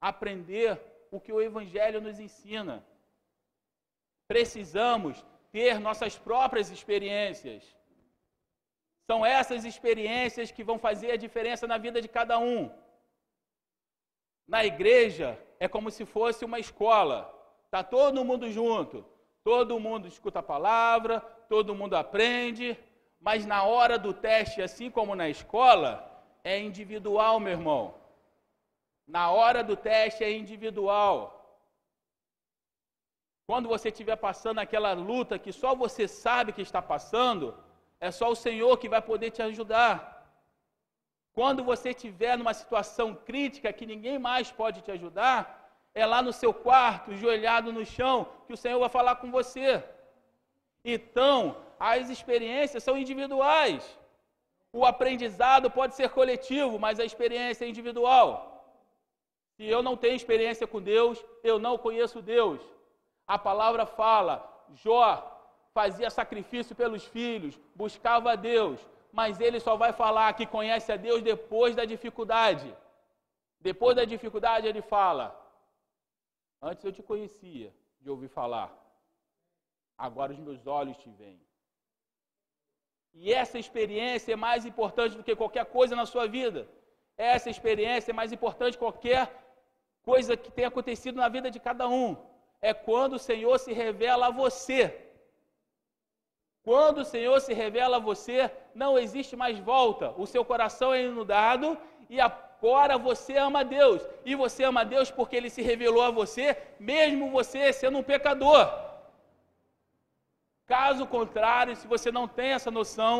aprender 0.00 0.70
o 1.10 1.20
que 1.20 1.32
o 1.32 1.40
Evangelho 1.40 2.00
nos 2.00 2.18
ensina. 2.18 2.84
Precisamos 4.28 5.24
ter 5.52 5.78
nossas 5.78 6.18
próprias 6.18 6.70
experiências. 6.70 7.62
São 9.08 9.24
essas 9.24 9.64
experiências 9.64 10.50
que 10.50 10.64
vão 10.64 10.78
fazer 10.78 11.12
a 11.12 11.16
diferença 11.16 11.66
na 11.66 11.78
vida 11.78 12.00
de 12.00 12.08
cada 12.08 12.38
um. 12.38 12.70
Na 14.46 14.64
igreja 14.64 15.40
é 15.58 15.68
como 15.68 15.90
se 15.90 16.04
fosse 16.04 16.44
uma 16.44 16.58
escola. 16.58 17.32
Está 17.64 17.82
todo 17.82 18.24
mundo 18.24 18.50
junto. 18.50 19.04
Todo 19.44 19.78
mundo 19.78 20.08
escuta 20.08 20.40
a 20.40 20.42
palavra, 20.42 21.20
todo 21.48 21.74
mundo 21.74 21.94
aprende, 21.94 22.76
mas 23.20 23.46
na 23.46 23.62
hora 23.62 23.96
do 23.96 24.12
teste, 24.12 24.60
assim 24.60 24.90
como 24.90 25.14
na 25.14 25.28
escola, 25.28 25.90
é 26.42 26.58
individual, 26.58 27.38
meu 27.38 27.52
irmão. 27.52 27.94
Na 29.06 29.30
hora 29.30 29.62
do 29.62 29.76
teste 29.76 30.24
é 30.24 30.30
individual. 30.32 31.16
Quando 33.46 33.68
você 33.68 33.88
estiver 33.90 34.16
passando 34.16 34.58
aquela 34.58 34.92
luta 34.92 35.38
que 35.38 35.52
só 35.52 35.74
você 35.74 36.08
sabe 36.08 36.52
que 36.52 36.62
está 36.62 36.82
passando, 36.82 37.56
é 38.00 38.10
só 38.10 38.30
o 38.30 38.40
Senhor 38.46 38.76
que 38.78 38.88
vai 38.88 39.00
poder 39.00 39.30
te 39.30 39.40
ajudar. 39.40 39.96
Quando 41.32 41.62
você 41.62 41.90
estiver 41.90 42.36
numa 42.36 42.54
situação 42.54 43.14
crítica 43.14 43.72
que 43.72 43.86
ninguém 43.86 44.18
mais 44.18 44.50
pode 44.50 44.80
te 44.80 44.90
ajudar, 44.90 45.38
é 45.94 46.04
lá 46.04 46.20
no 46.20 46.32
seu 46.32 46.52
quarto, 46.52 47.14
joelhado 47.14 47.72
no 47.72 47.84
chão, 47.84 48.28
que 48.46 48.52
o 48.52 48.56
Senhor 48.56 48.80
vai 48.80 48.88
falar 48.88 49.16
com 49.16 49.30
você. 49.30 49.84
Então, 50.84 51.56
as 51.78 52.10
experiências 52.10 52.82
são 52.82 52.98
individuais. 52.98 53.98
O 54.72 54.84
aprendizado 54.84 55.70
pode 55.70 55.94
ser 55.94 56.10
coletivo, 56.10 56.78
mas 56.78 56.98
a 56.98 57.04
experiência 57.04 57.64
é 57.64 57.68
individual. 57.68 58.55
Se 59.56 59.64
eu 59.64 59.82
não 59.82 59.96
tenho 59.96 60.14
experiência 60.14 60.66
com 60.66 60.80
Deus, 60.82 61.24
eu 61.42 61.58
não 61.58 61.78
conheço 61.78 62.20
Deus. 62.20 62.60
A 63.26 63.38
palavra 63.38 63.86
fala: 63.86 64.34
Jó 64.74 65.08
fazia 65.72 66.10
sacrifício 66.10 66.74
pelos 66.76 67.04
filhos, 67.04 67.58
buscava 67.74 68.32
a 68.32 68.36
Deus, 68.36 68.78
mas 69.12 69.40
ele 69.40 69.58
só 69.58 69.76
vai 69.76 69.92
falar 69.92 70.34
que 70.34 70.46
conhece 70.46 70.92
a 70.92 70.96
Deus 70.96 71.22
depois 71.22 71.74
da 71.74 71.84
dificuldade. 71.84 72.68
Depois 73.60 73.96
da 73.96 74.04
dificuldade, 74.04 74.66
ele 74.66 74.82
fala: 74.82 75.24
Antes 76.60 76.84
eu 76.84 76.92
te 76.92 77.02
conhecia 77.02 77.74
de 78.00 78.10
ouvir 78.10 78.28
falar, 78.28 78.70
agora 79.96 80.32
os 80.32 80.38
meus 80.38 80.66
olhos 80.66 80.98
te 80.98 81.10
veem. 81.10 81.40
E 83.14 83.32
essa 83.32 83.58
experiência 83.58 84.34
é 84.34 84.36
mais 84.36 84.66
importante 84.66 85.16
do 85.16 85.24
que 85.24 85.34
qualquer 85.34 85.64
coisa 85.64 85.96
na 85.96 86.04
sua 86.04 86.26
vida. 86.28 86.68
Essa 87.16 87.48
experiência 87.48 88.10
é 88.12 88.14
mais 88.20 88.30
importante 88.30 88.74
que 88.74 88.84
qualquer 88.86 89.45
coisa 90.10 90.36
que 90.42 90.50
tenha 90.56 90.68
acontecido 90.68 91.16
na 91.22 91.28
vida 91.36 91.48
de 91.54 91.60
cada 91.68 91.86
um. 92.00 92.08
É 92.68 92.72
quando 92.72 93.14
o 93.14 93.24
Senhor 93.28 93.56
se 93.64 93.72
revela 93.82 94.24
a 94.28 94.36
você. 94.42 94.82
Quando 96.68 96.98
o 97.00 97.08
Senhor 97.14 97.38
se 97.40 97.52
revela 97.62 97.96
a 97.96 98.04
você, 98.10 98.38
não 98.82 98.92
existe 99.04 99.34
mais 99.42 99.58
volta. 99.58 100.06
O 100.22 100.26
seu 100.32 100.44
coração 100.44 100.88
é 100.94 101.02
inundado 101.02 101.76
e 102.08 102.20
agora 102.20 102.96
você 103.08 103.36
ama 103.48 103.64
Deus. 103.64 104.00
E 104.24 104.34
você 104.42 104.62
ama 104.70 104.84
Deus 104.94 105.10
porque 105.10 105.36
Ele 105.36 105.50
se 105.56 105.62
revelou 105.70 106.04
a 106.04 106.16
você, 106.20 106.46
mesmo 106.78 107.30
você 107.38 107.72
sendo 107.72 107.98
um 107.98 108.08
pecador. 108.12 108.64
Caso 110.66 111.04
contrário, 111.16 111.76
se 111.76 111.86
você 111.94 112.10
não 112.18 112.26
tem 112.38 112.50
essa 112.52 112.70
noção, 112.70 113.16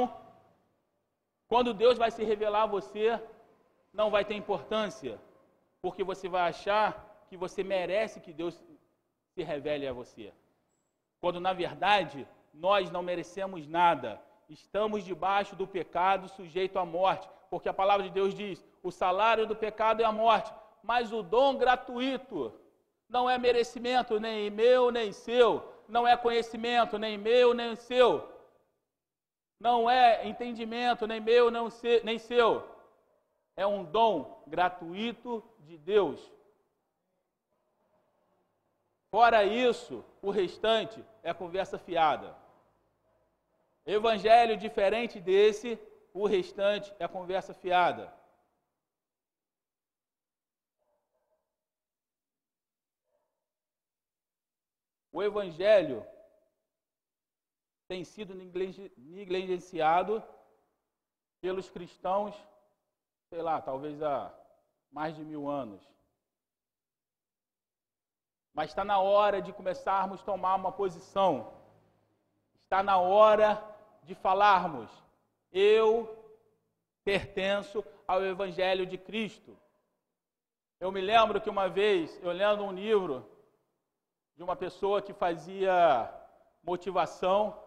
quando 1.49 1.78
Deus 1.82 1.97
vai 2.03 2.11
se 2.11 2.24
revelar 2.24 2.62
a 2.64 2.72
você, 2.78 3.20
não 3.93 4.09
vai 4.11 4.24
ter 4.24 4.34
importância, 4.34 5.14
porque 5.87 6.03
você 6.03 6.28
vai 6.28 6.49
achar 6.49 6.89
que 7.28 7.37
você 7.37 7.62
merece 7.62 8.18
que 8.18 8.32
Deus 8.32 8.61
se 9.32 9.43
revele 9.45 9.87
a 9.87 9.93
você. 9.93 10.32
Quando 11.20 11.39
na 11.39 11.53
verdade 11.53 12.26
nós 12.53 12.91
não 12.91 13.05
merecemos 13.05 13.68
nada, 13.68 14.20
estamos 14.49 15.05
debaixo 15.05 15.55
do 15.55 15.64
pecado, 15.64 16.28
sujeito 16.28 16.76
à 16.76 16.84
morte, 16.84 17.30
porque 17.49 17.68
a 17.68 17.78
palavra 17.80 18.03
de 18.03 18.11
Deus 18.11 18.34
diz: 18.34 18.64
o 18.82 18.91
salário 18.91 19.47
do 19.47 19.55
pecado 19.55 20.03
é 20.03 20.05
a 20.05 20.11
morte, 20.11 20.53
mas 20.82 21.12
o 21.12 21.22
dom 21.22 21.57
gratuito 21.57 22.53
não 23.09 23.30
é 23.30 23.39
merecimento 23.39 24.18
nem 24.18 24.51
meu 24.51 24.91
nem 24.91 25.12
seu, 25.12 25.72
não 25.89 26.05
é 26.05 26.16
conhecimento, 26.16 26.99
nem 26.99 27.16
meu, 27.16 27.55
nem 27.55 27.76
seu. 27.76 28.28
Não 29.61 29.89
é 29.89 30.26
entendimento, 30.26 31.07
nem 31.07 31.20
meu, 31.20 31.49
nem 32.03 32.18
seu. 32.18 32.75
É 33.57 33.66
um 33.66 33.84
dom 33.84 34.42
gratuito 34.46 35.42
de 35.61 35.78
Deus. 35.78 36.20
Fora 39.11 39.44
isso, 39.44 40.04
o 40.20 40.30
restante 40.30 41.02
é 41.22 41.32
conversa 41.32 41.78
fiada. 41.78 42.36
Evangelho 43.86 44.57
diferente 44.57 45.20
desse, 45.20 45.78
o 46.12 46.26
restante 46.26 46.92
é 46.98 47.07
conversa 47.07 47.54
fiada. 47.54 48.12
O 55.12 55.22
Evangelho 55.22 56.04
tem 57.88 58.04
sido 58.04 58.34
negligenciado 58.34 60.22
pelos 61.40 61.70
cristãos, 61.70 62.34
sei 63.28 63.42
lá, 63.42 63.60
talvez 63.60 64.02
há 64.02 64.32
mais 64.90 65.14
de 65.14 65.24
mil 65.24 65.48
anos. 65.48 65.82
Mas 68.54 68.70
está 68.70 68.84
na 68.84 68.98
hora 68.98 69.42
de 69.42 69.52
começarmos 69.52 70.20
a 70.20 70.24
tomar 70.24 70.54
uma 70.54 70.72
posição. 70.72 71.52
Está 72.64 72.82
na 72.82 72.98
hora 72.98 73.62
de 74.02 74.14
falarmos: 74.14 74.90
eu 75.52 75.90
pertenço 77.04 77.84
ao 78.06 78.24
Evangelho 78.24 78.86
de 78.86 78.96
Cristo. 78.96 79.56
Eu 80.80 80.90
me 80.92 81.00
lembro 81.00 81.40
que 81.40 81.50
uma 81.50 81.68
vez, 81.68 82.18
eu 82.22 82.32
lendo 82.32 82.62
um 82.64 82.72
livro 82.72 83.28
de 84.36 84.42
uma 84.42 84.54
pessoa 84.54 85.02
que 85.02 85.12
fazia 85.12 86.12
motivação. 86.62 87.62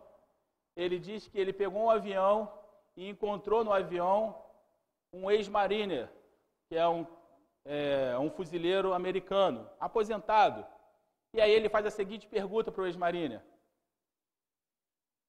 Ele 0.76 0.98
diz 1.00 1.28
que 1.28 1.38
ele 1.38 1.52
pegou 1.52 1.84
um 1.84 1.90
avião 1.90 2.52
e 2.96 3.10
encontrou 3.10 3.64
no 3.64 3.74
avião 3.74 4.49
um 5.12 5.30
ex-mariner, 5.30 6.10
que 6.68 6.76
é 6.76 6.88
um, 6.88 7.06
é 7.66 8.18
um 8.20 8.30
fuzileiro 8.30 8.94
americano, 8.94 9.70
aposentado. 9.80 10.66
E 11.34 11.42
aí 11.42 11.52
ele 11.52 11.70
faz 11.70 11.86
a 11.86 11.92
seguinte 11.92 12.28
pergunta 12.28 12.72
para 12.72 12.82
o 12.82 12.86
ex-mariner: 12.86 13.42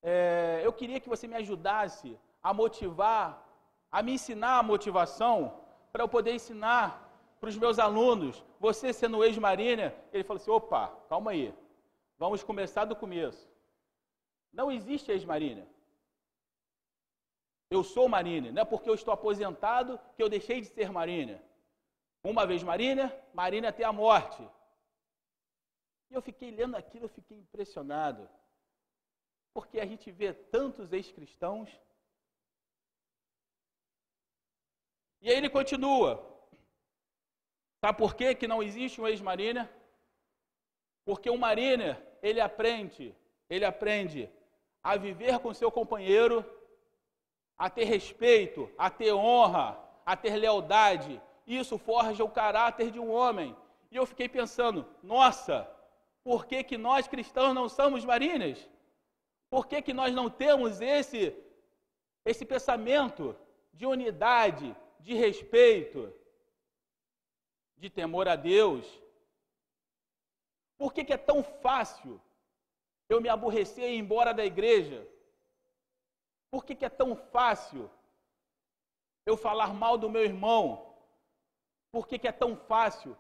é, 0.03 0.61
Eu 0.65 0.73
queria 0.73 1.01
que 1.01 1.09
você 1.09 1.27
me 1.27 1.37
ajudasse 1.37 2.19
a 2.43 2.55
motivar, 2.55 3.47
a 3.91 4.03
me 4.03 4.13
ensinar 4.13 4.59
a 4.59 4.63
motivação, 4.63 5.61
para 5.93 6.03
eu 6.03 6.09
poder 6.09 6.35
ensinar 6.35 7.07
para 7.41 7.49
os 7.49 7.57
meus 7.57 7.79
alunos, 7.79 8.45
você 8.59 8.93
sendo 8.93 9.25
ex-marina, 9.25 9.95
ele 10.13 10.25
falou 10.25 10.41
assim: 10.41 10.51
opa, 10.51 10.89
calma 11.09 11.31
aí, 11.31 11.55
vamos 12.19 12.43
começar 12.43 12.85
do 12.85 12.95
começo. 12.95 13.49
Não 14.53 14.71
existe 14.71 15.11
ex-marina. 15.11 15.67
Eu 17.71 17.85
sou 17.85 18.09
marina, 18.09 18.51
não 18.51 18.63
é 18.63 18.65
porque 18.65 18.91
eu 18.91 18.95
estou 18.95 19.15
aposentado 19.15 19.99
que 20.17 20.23
eu 20.23 20.29
deixei 20.29 20.61
de 20.61 20.67
ser 20.67 20.91
marina. 20.91 21.41
Uma 22.25 22.45
vez 22.45 22.63
marina, 22.65 23.05
marina 23.33 23.69
até 23.69 23.85
a 23.85 23.93
morte. 23.93 24.43
E 26.11 26.15
eu 26.15 26.21
fiquei 26.21 26.51
lendo 26.51 26.77
aquilo, 26.77 27.05
eu 27.05 27.09
fiquei 27.09 27.39
impressionado. 27.39 28.29
Porque 29.55 29.79
a 29.79 29.87
gente 29.87 30.11
vê 30.11 30.33
tantos 30.33 30.93
ex-cristãos. 30.93 31.71
E 35.21 35.31
aí 35.31 35.37
ele 35.37 35.49
continua. 35.49 36.27
Sabe 37.81 37.97
por 37.97 38.15
quê 38.17 38.35
que 38.35 38.49
não 38.49 38.63
existe 38.63 39.01
um 39.01 39.07
ex-mariner? 39.07 39.69
Porque 41.05 41.31
um 41.31 41.39
mariner, 41.39 41.95
ele 42.21 42.41
aprende, 42.41 43.15
ele 43.49 43.65
aprende 43.65 44.29
a 44.83 44.97
viver 44.97 45.39
com 45.39 45.55
seu 45.55 45.71
companheiro, 45.71 46.45
a 47.61 47.69
ter 47.69 47.85
respeito, 47.85 48.61
a 48.77 48.89
ter 48.89 49.13
honra, 49.13 49.67
a 50.05 50.17
ter 50.17 50.35
lealdade. 50.37 51.21
Isso 51.47 51.77
forja 51.79 52.25
o 52.25 52.35
caráter 52.41 52.91
de 52.91 52.99
um 52.99 53.11
homem. 53.13 53.55
E 53.91 53.97
eu 53.97 54.07
fiquei 54.07 54.29
pensando, 54.29 54.87
nossa, 55.03 55.57
por 56.25 56.47
que, 56.47 56.65
que 56.65 56.79
nós 56.79 57.07
cristãos 57.07 57.55
não 57.55 57.69
somos 57.69 58.05
mariners? 58.05 58.61
Por 59.49 59.67
que, 59.67 59.83
que 59.83 59.93
nós 59.93 60.15
não 60.15 60.31
temos 60.31 60.81
esse, 60.81 61.37
esse 62.25 62.45
pensamento 62.45 63.37
de 63.73 63.85
unidade, 63.85 64.75
de 64.99 65.15
respeito? 65.15 66.13
de 67.81 67.89
temor 67.89 68.29
a 68.29 68.37
Deus. 68.37 68.87
Por 70.77 70.93
que, 70.93 71.03
que 71.03 71.15
é 71.15 71.17
tão 71.17 71.43
fácil 71.43 72.21
eu 73.09 73.21
me 73.21 73.29
aborrecer 73.29 73.89
e 73.89 73.95
ir 73.95 73.99
embora 73.99 74.33
da 74.33 74.45
igreja? 74.45 75.09
Por 76.51 76.65
que, 76.65 76.75
que 76.75 76.85
é 76.85 76.89
tão 76.89 77.15
fácil 77.15 77.91
eu 79.25 79.37
falar 79.37 79.73
mal 79.73 79.97
do 79.97 80.11
meu 80.11 80.25
irmão? 80.25 80.95
Por 81.93 82.07
que, 82.07 82.19
que 82.19 82.29
é 82.29 82.33
tão 82.33 82.57
fácil 82.57 83.17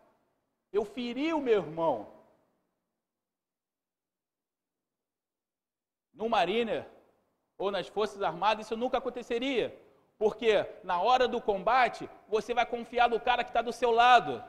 eu 0.72 0.84
ferir 0.84 1.34
o 1.36 1.40
meu 1.40 1.58
irmão? 1.58 2.12
No 6.12 6.28
Mariner 6.28 6.86
ou 7.56 7.70
nas 7.70 7.86
Forças 7.88 8.22
Armadas 8.22 8.66
isso 8.66 8.76
nunca 8.76 8.98
aconteceria. 8.98 9.78
Porque 10.18 10.66
na 10.84 11.00
hora 11.00 11.26
do 11.26 11.40
combate, 11.40 12.08
você 12.28 12.52
vai 12.52 12.66
confiar 12.66 13.08
no 13.08 13.20
cara 13.20 13.42
que 13.42 13.50
está 13.50 13.62
do 13.62 13.72
seu 13.72 13.90
lado. 13.90 14.42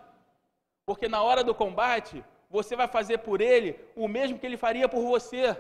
Porque 0.86 1.08
na 1.08 1.22
hora 1.22 1.44
do 1.44 1.56
combate, 1.56 2.26
você 2.50 2.76
vai 2.76 2.88
fazer 2.88 3.20
por 3.20 3.40
ele 3.40 3.80
o 3.96 4.08
mesmo 4.08 4.38
que 4.38 4.46
ele 4.46 4.58
faria 4.58 4.90
por 4.90 5.02
você. 5.02 5.58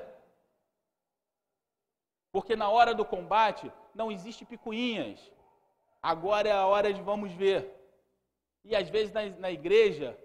Porque 2.31 2.55
na 2.55 2.69
hora 2.69 2.93
do 2.93 3.03
combate 3.03 3.71
não 3.93 4.11
existe 4.11 4.45
picuinhas. 4.45 5.19
Agora 6.01 6.49
é 6.49 6.51
a 6.51 6.65
hora 6.65 6.93
de 6.93 7.01
vamos 7.01 7.31
ver. 7.33 7.69
E 8.63 8.75
às 8.75 8.89
vezes 8.89 9.11
na, 9.11 9.25
na 9.29 9.51
igreja, 9.51 10.17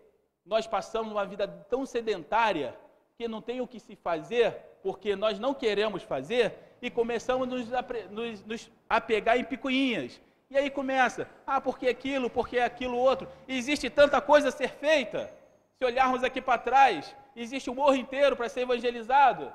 nós 0.45 0.67
passamos 0.67 1.13
uma 1.13 1.27
vida 1.27 1.49
tão 1.69 1.85
sedentária 1.85 2.79
que 3.17 3.27
não 3.27 3.43
tem 3.43 3.61
o 3.61 3.67
que 3.67 3.81
se 3.81 3.97
fazer, 3.97 4.53
porque 4.83 5.17
nós 5.17 5.39
não 5.39 5.55
queremos 5.55 6.03
fazer, 6.03 6.55
e 6.81 6.91
começamos 6.91 7.49
nos, 7.49 7.69
nos, 8.11 8.43
nos 8.45 8.71
apegar 8.89 9.39
em 9.39 9.45
picuinhas. 9.45 10.21
E 10.49 10.57
aí 10.57 10.71
começa, 10.71 11.29
ah, 11.47 11.61
porque 11.61 11.89
aquilo, 11.89 12.31
porque 12.31 12.59
aquilo 12.59 12.97
outro. 12.97 13.29
Existe 13.49 13.91
tanta 13.91 14.21
coisa 14.21 14.49
a 14.49 14.53
ser 14.53 14.69
feita. 14.69 15.33
Se 15.79 15.85
olharmos 15.85 16.23
aqui 16.23 16.41
para 16.41 16.59
trás, 16.59 17.15
existe 17.35 17.69
um 17.69 17.75
morro 17.75 17.97
inteiro 17.97 18.37
para 18.37 18.49
ser 18.49 18.61
evangelizado. 18.61 19.53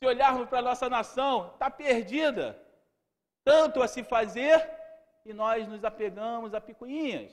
Se 0.00 0.06
olharmos 0.06 0.48
para 0.48 0.60
a 0.60 0.62
nossa 0.62 0.88
nação, 0.88 1.52
está 1.52 1.70
perdida. 1.70 2.58
Tanto 3.44 3.82
a 3.82 3.88
se 3.88 4.02
fazer 4.02 4.56
e 5.26 5.32
nós 5.34 5.68
nos 5.68 5.84
apegamos 5.84 6.54
a 6.54 6.60
picuinhas. 6.60 7.30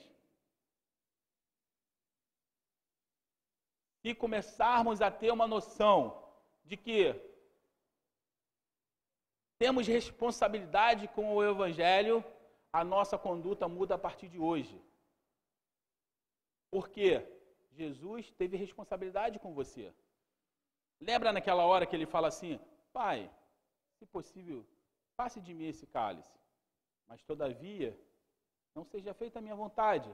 E 4.03 4.13
começarmos 4.13 5.01
a 5.01 5.09
ter 5.09 5.31
uma 5.31 5.47
noção 5.47 5.99
de 6.65 6.75
que 6.75 7.15
temos 9.57 9.87
responsabilidade 9.87 11.07
com 11.07 11.33
o 11.33 11.43
Evangelho, 11.43 12.21
a 12.71 12.83
nossa 12.83 13.17
conduta 13.17 13.65
muda 13.69 13.95
a 13.95 13.97
partir 13.97 14.27
de 14.27 14.37
hoje. 14.37 14.77
Porque 16.69 17.25
Jesus 17.71 18.29
teve 18.31 18.57
responsabilidade 18.57 19.39
com 19.39 19.53
você. 19.53 19.93
Lembra 20.99 21.31
naquela 21.31 21.65
hora 21.65 21.85
que 21.85 21.95
ele 21.95 22.05
fala 22.05 22.27
assim: 22.27 22.59
Pai, 22.91 23.29
se 23.97 24.05
possível, 24.05 24.65
passe 25.15 25.39
de 25.39 25.53
mim 25.53 25.67
esse 25.67 25.85
cálice, 25.85 26.37
mas 27.07 27.21
todavia, 27.23 27.97
não 28.73 28.83
seja 28.83 29.13
feita 29.13 29.39
a 29.39 29.41
minha 29.41 29.55
vontade, 29.55 30.09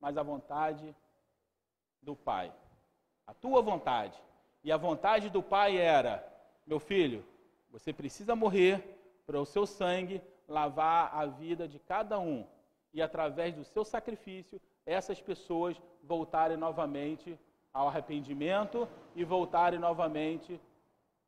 mas 0.00 0.16
a 0.16 0.22
vontade 0.22 0.94
do 2.02 2.14
Pai. 2.14 2.52
A 3.26 3.34
tua 3.34 3.60
vontade. 3.62 4.20
E 4.62 4.72
a 4.72 4.76
vontade 4.76 5.30
do 5.30 5.42
Pai 5.42 5.76
era: 5.76 6.26
Meu 6.66 6.78
filho, 6.78 7.24
você 7.70 7.92
precisa 7.92 8.34
morrer 8.34 8.82
para 9.26 9.40
o 9.40 9.46
seu 9.46 9.66
sangue 9.66 10.22
lavar 10.48 11.14
a 11.14 11.26
vida 11.26 11.66
de 11.66 11.78
cada 11.78 12.18
um. 12.18 12.46
E 12.92 13.02
através 13.02 13.54
do 13.54 13.64
seu 13.64 13.84
sacrifício, 13.84 14.60
essas 14.84 15.20
pessoas 15.20 15.80
voltarem 16.02 16.56
novamente 16.56 17.38
ao 17.76 17.88
arrependimento 17.88 18.78
e 19.14 19.22
voltarem 19.22 19.78
novamente 19.78 20.52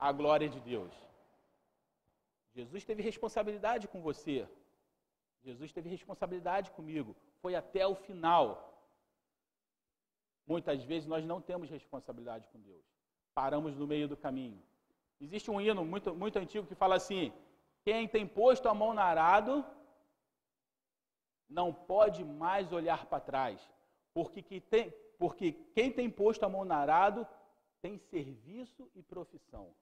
à 0.07 0.11
glória 0.21 0.49
de 0.55 0.61
Deus. 0.73 0.95
Jesus 2.59 2.83
teve 2.89 3.03
responsabilidade 3.11 3.87
com 3.93 4.01
você. 4.09 4.37
Jesus 5.49 5.71
teve 5.77 5.89
responsabilidade 5.97 6.71
comigo. 6.71 7.11
Foi 7.43 7.55
até 7.63 7.87
o 7.87 7.95
final. 8.07 8.45
Muitas 10.53 10.83
vezes 10.91 11.07
nós 11.07 11.25
não 11.31 11.39
temos 11.51 11.69
responsabilidade 11.79 12.49
com 12.49 12.59
Deus. 12.71 12.85
Paramos 13.35 13.77
no 13.77 13.87
meio 13.87 14.09
do 14.09 14.17
caminho. 14.17 14.61
Existe 15.21 15.51
um 15.51 15.61
hino 15.61 15.85
muito, 15.85 16.15
muito 16.23 16.39
antigo 16.39 16.67
que 16.67 16.83
fala 16.85 16.97
assim: 16.97 17.31
quem 17.87 18.09
tem 18.15 18.27
posto 18.27 18.71
a 18.71 18.75
mão 18.81 18.95
no 18.95 19.01
arado 19.01 19.55
não 21.59 21.69
pode 21.93 22.25
mais 22.25 22.73
olhar 22.73 23.05
para 23.11 23.27
trás, 23.31 23.61
porque, 24.15 24.41
que 24.49 24.61
tem, 24.61 24.93
porque 25.19 25.53
quem 25.75 25.93
tem 25.93 26.09
posto 26.09 26.45
a 26.45 26.49
mão 26.49 26.65
no 26.65 26.73
arado 26.73 27.27
tem 27.83 27.99
serviço 27.99 28.91
e 28.95 29.03
profissão. 29.03 29.75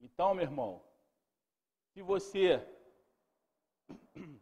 Então, 0.00 0.34
meu 0.34 0.44
irmão, 0.44 0.82
se 1.92 2.02
você 2.02 2.66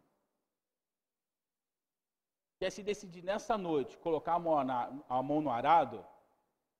quer 2.59 2.69
se 2.71 2.81
decidir 2.81 3.23
nessa 3.23 3.57
noite, 3.57 3.97
colocar 3.97 4.33
a 4.35 4.39
mão, 4.39 4.63
na, 4.63 4.91
a 5.09 5.21
mão 5.21 5.41
no 5.41 5.49
arado, 5.49 6.05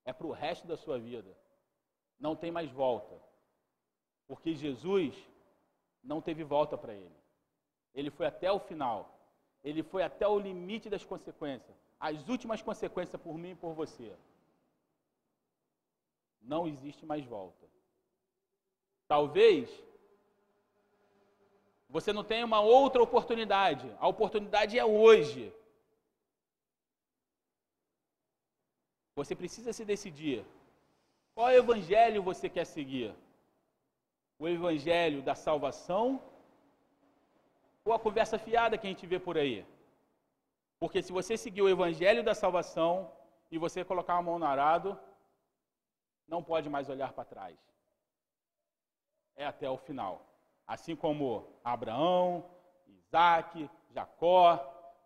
é 0.05 0.13
para 0.13 0.27
o 0.27 0.31
resto 0.31 0.65
da 0.67 0.77
sua 0.77 0.97
vida. 0.99 1.37
Não 2.19 2.35
tem 2.35 2.51
mais 2.51 2.71
volta. 2.71 3.21
Porque 4.27 4.55
Jesus 4.55 5.15
não 6.03 6.21
teve 6.21 6.43
volta 6.43 6.77
para 6.77 6.93
ele. 6.93 7.15
Ele 7.93 8.09
foi 8.09 8.25
até 8.25 8.51
o 8.51 8.59
final. 8.59 9.14
Ele 9.69 9.81
foi 9.91 10.03
até 10.03 10.27
o 10.27 10.39
limite 10.47 10.87
das 10.93 11.03
consequências. 11.11 11.75
As 11.99 12.29
últimas 12.33 12.61
consequências 12.61 13.19
por 13.19 13.35
mim 13.35 13.51
e 13.53 13.61
por 13.63 13.73
você. 13.73 14.09
Não 16.53 16.67
existe 16.67 17.03
mais 17.11 17.25
volta. 17.25 17.65
Talvez 19.07 19.67
você 21.89 22.13
não 22.13 22.23
tenha 22.23 22.45
uma 22.45 22.61
outra 22.61 23.01
oportunidade. 23.01 23.91
A 23.99 24.07
oportunidade 24.07 24.77
é 24.77 24.85
hoje. 24.85 25.51
Você 29.15 29.33
precisa 29.35 29.73
se 29.73 29.83
decidir. 29.83 30.45
Qual 31.33 31.51
evangelho 31.51 32.21
você 32.21 32.47
quer 32.49 32.65
seguir? 32.65 33.15
O 34.37 34.47
evangelho 34.47 35.23
da 35.23 35.33
salvação 35.33 36.21
ou 37.85 37.93
a 37.93 37.99
conversa 37.99 38.39
fiada 38.39 38.77
que 38.77 38.87
a 38.87 38.89
gente 38.89 39.05
vê 39.05 39.19
por 39.19 39.37
aí. 39.37 39.63
Porque 40.79 41.01
se 41.01 41.11
você 41.13 41.37
seguir 41.37 41.61
o 41.61 41.69
evangelho 41.69 42.23
da 42.23 42.33
salvação 42.33 43.11
e 43.51 43.59
você 43.59 43.85
colocar 43.85 44.15
a 44.15 44.21
mão 44.21 44.39
no 44.39 44.45
arado, 44.45 44.99
não 46.27 46.43
pode 46.43 46.67
mais 46.67 46.89
olhar 46.89 47.13
para 47.13 47.23
trás. 47.23 47.57
É 49.35 49.45
até 49.45 49.69
o 49.69 49.77
final. 49.77 50.25
Assim 50.65 50.95
como 50.95 51.47
Abraão, 51.63 52.49
Isaac, 52.87 53.69
Jacó, 53.91 54.57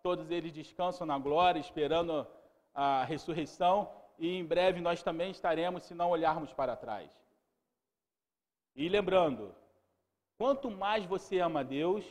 todos 0.01 0.31
eles 0.31 0.53
descansam 0.53 1.05
na 1.05 1.19
glória, 1.19 1.59
esperando 1.59 2.25
a 2.73 3.03
ressurreição, 3.03 3.91
e 4.17 4.37
em 4.37 4.45
breve 4.45 4.79
nós 4.79 5.03
também 5.03 5.31
estaremos, 5.31 5.83
se 5.83 5.93
não 5.93 6.09
olharmos 6.09 6.53
para 6.53 6.77
trás. 6.77 7.11
E 8.73 8.87
lembrando, 8.87 9.53
quanto 10.37 10.71
mais 10.71 11.05
você 11.05 11.39
ama 11.39 11.63
Deus, 11.63 12.05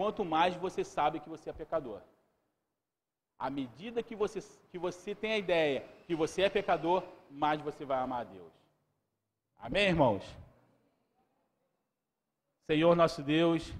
quanto 0.00 0.24
mais 0.24 0.56
você 0.56 0.82
sabe 0.82 1.20
que 1.20 1.28
você 1.28 1.50
é 1.50 1.52
pecador. 1.52 2.00
À 3.38 3.50
medida 3.50 4.02
que 4.02 4.16
você, 4.16 4.40
que 4.70 4.78
você 4.78 5.14
tem 5.14 5.32
a 5.32 5.36
ideia 5.36 5.84
que 6.06 6.14
você 6.14 6.40
é 6.40 6.48
pecador, 6.48 7.02
mais 7.30 7.60
você 7.60 7.84
vai 7.84 7.98
amar 7.98 8.22
a 8.22 8.24
Deus. 8.24 8.50
Amém, 9.58 9.88
irmãos? 9.88 10.24
Senhor 12.66 12.96
nosso 12.96 13.22
Deus, 13.22 13.74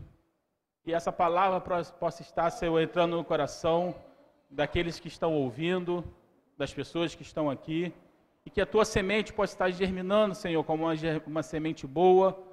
que 0.82 0.92
essa 0.92 1.10
palavra 1.10 1.58
possa 2.02 2.20
estar, 2.20 2.50
Senhor, 2.50 2.78
entrando 2.78 3.16
no 3.16 3.24
coração 3.24 3.94
daqueles 4.50 5.00
que 5.00 5.08
estão 5.08 5.32
ouvindo, 5.32 6.04
das 6.58 6.70
pessoas 6.70 7.14
que 7.14 7.22
estão 7.22 7.48
aqui, 7.48 7.94
e 8.44 8.50
que 8.50 8.60
a 8.60 8.66
tua 8.66 8.84
semente 8.84 9.32
possa 9.32 9.54
estar 9.54 9.70
germinando, 9.70 10.34
Senhor, 10.34 10.62
como 10.64 10.84
uma, 10.84 10.92
uma 11.26 11.42
semente 11.42 11.86
boa 11.86 12.49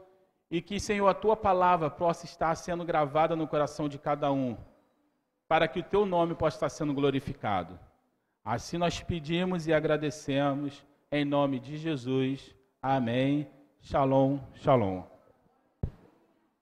e 0.49 0.61
que, 0.61 0.79
Senhor, 0.79 1.07
a 1.07 1.13
tua 1.13 1.35
palavra 1.35 1.89
possa 1.89 2.25
estar 2.25 2.55
sendo 2.55 2.85
gravada 2.85 3.35
no 3.35 3.47
coração 3.47 3.89
de 3.89 3.97
cada 3.99 4.31
um, 4.31 4.57
para 5.47 5.67
que 5.67 5.79
o 5.79 5.83
teu 5.83 6.05
nome 6.05 6.35
possa 6.35 6.57
estar 6.57 6.69
sendo 6.69 6.93
glorificado. 6.93 7.79
Assim 8.43 8.77
nós 8.77 9.01
pedimos 9.01 9.67
e 9.67 9.73
agradecemos, 9.73 10.85
em 11.11 11.25
nome 11.25 11.59
de 11.59 11.77
Jesus. 11.77 12.55
Amém. 12.81 13.47
Shalom, 13.81 14.39
shalom. 14.55 15.16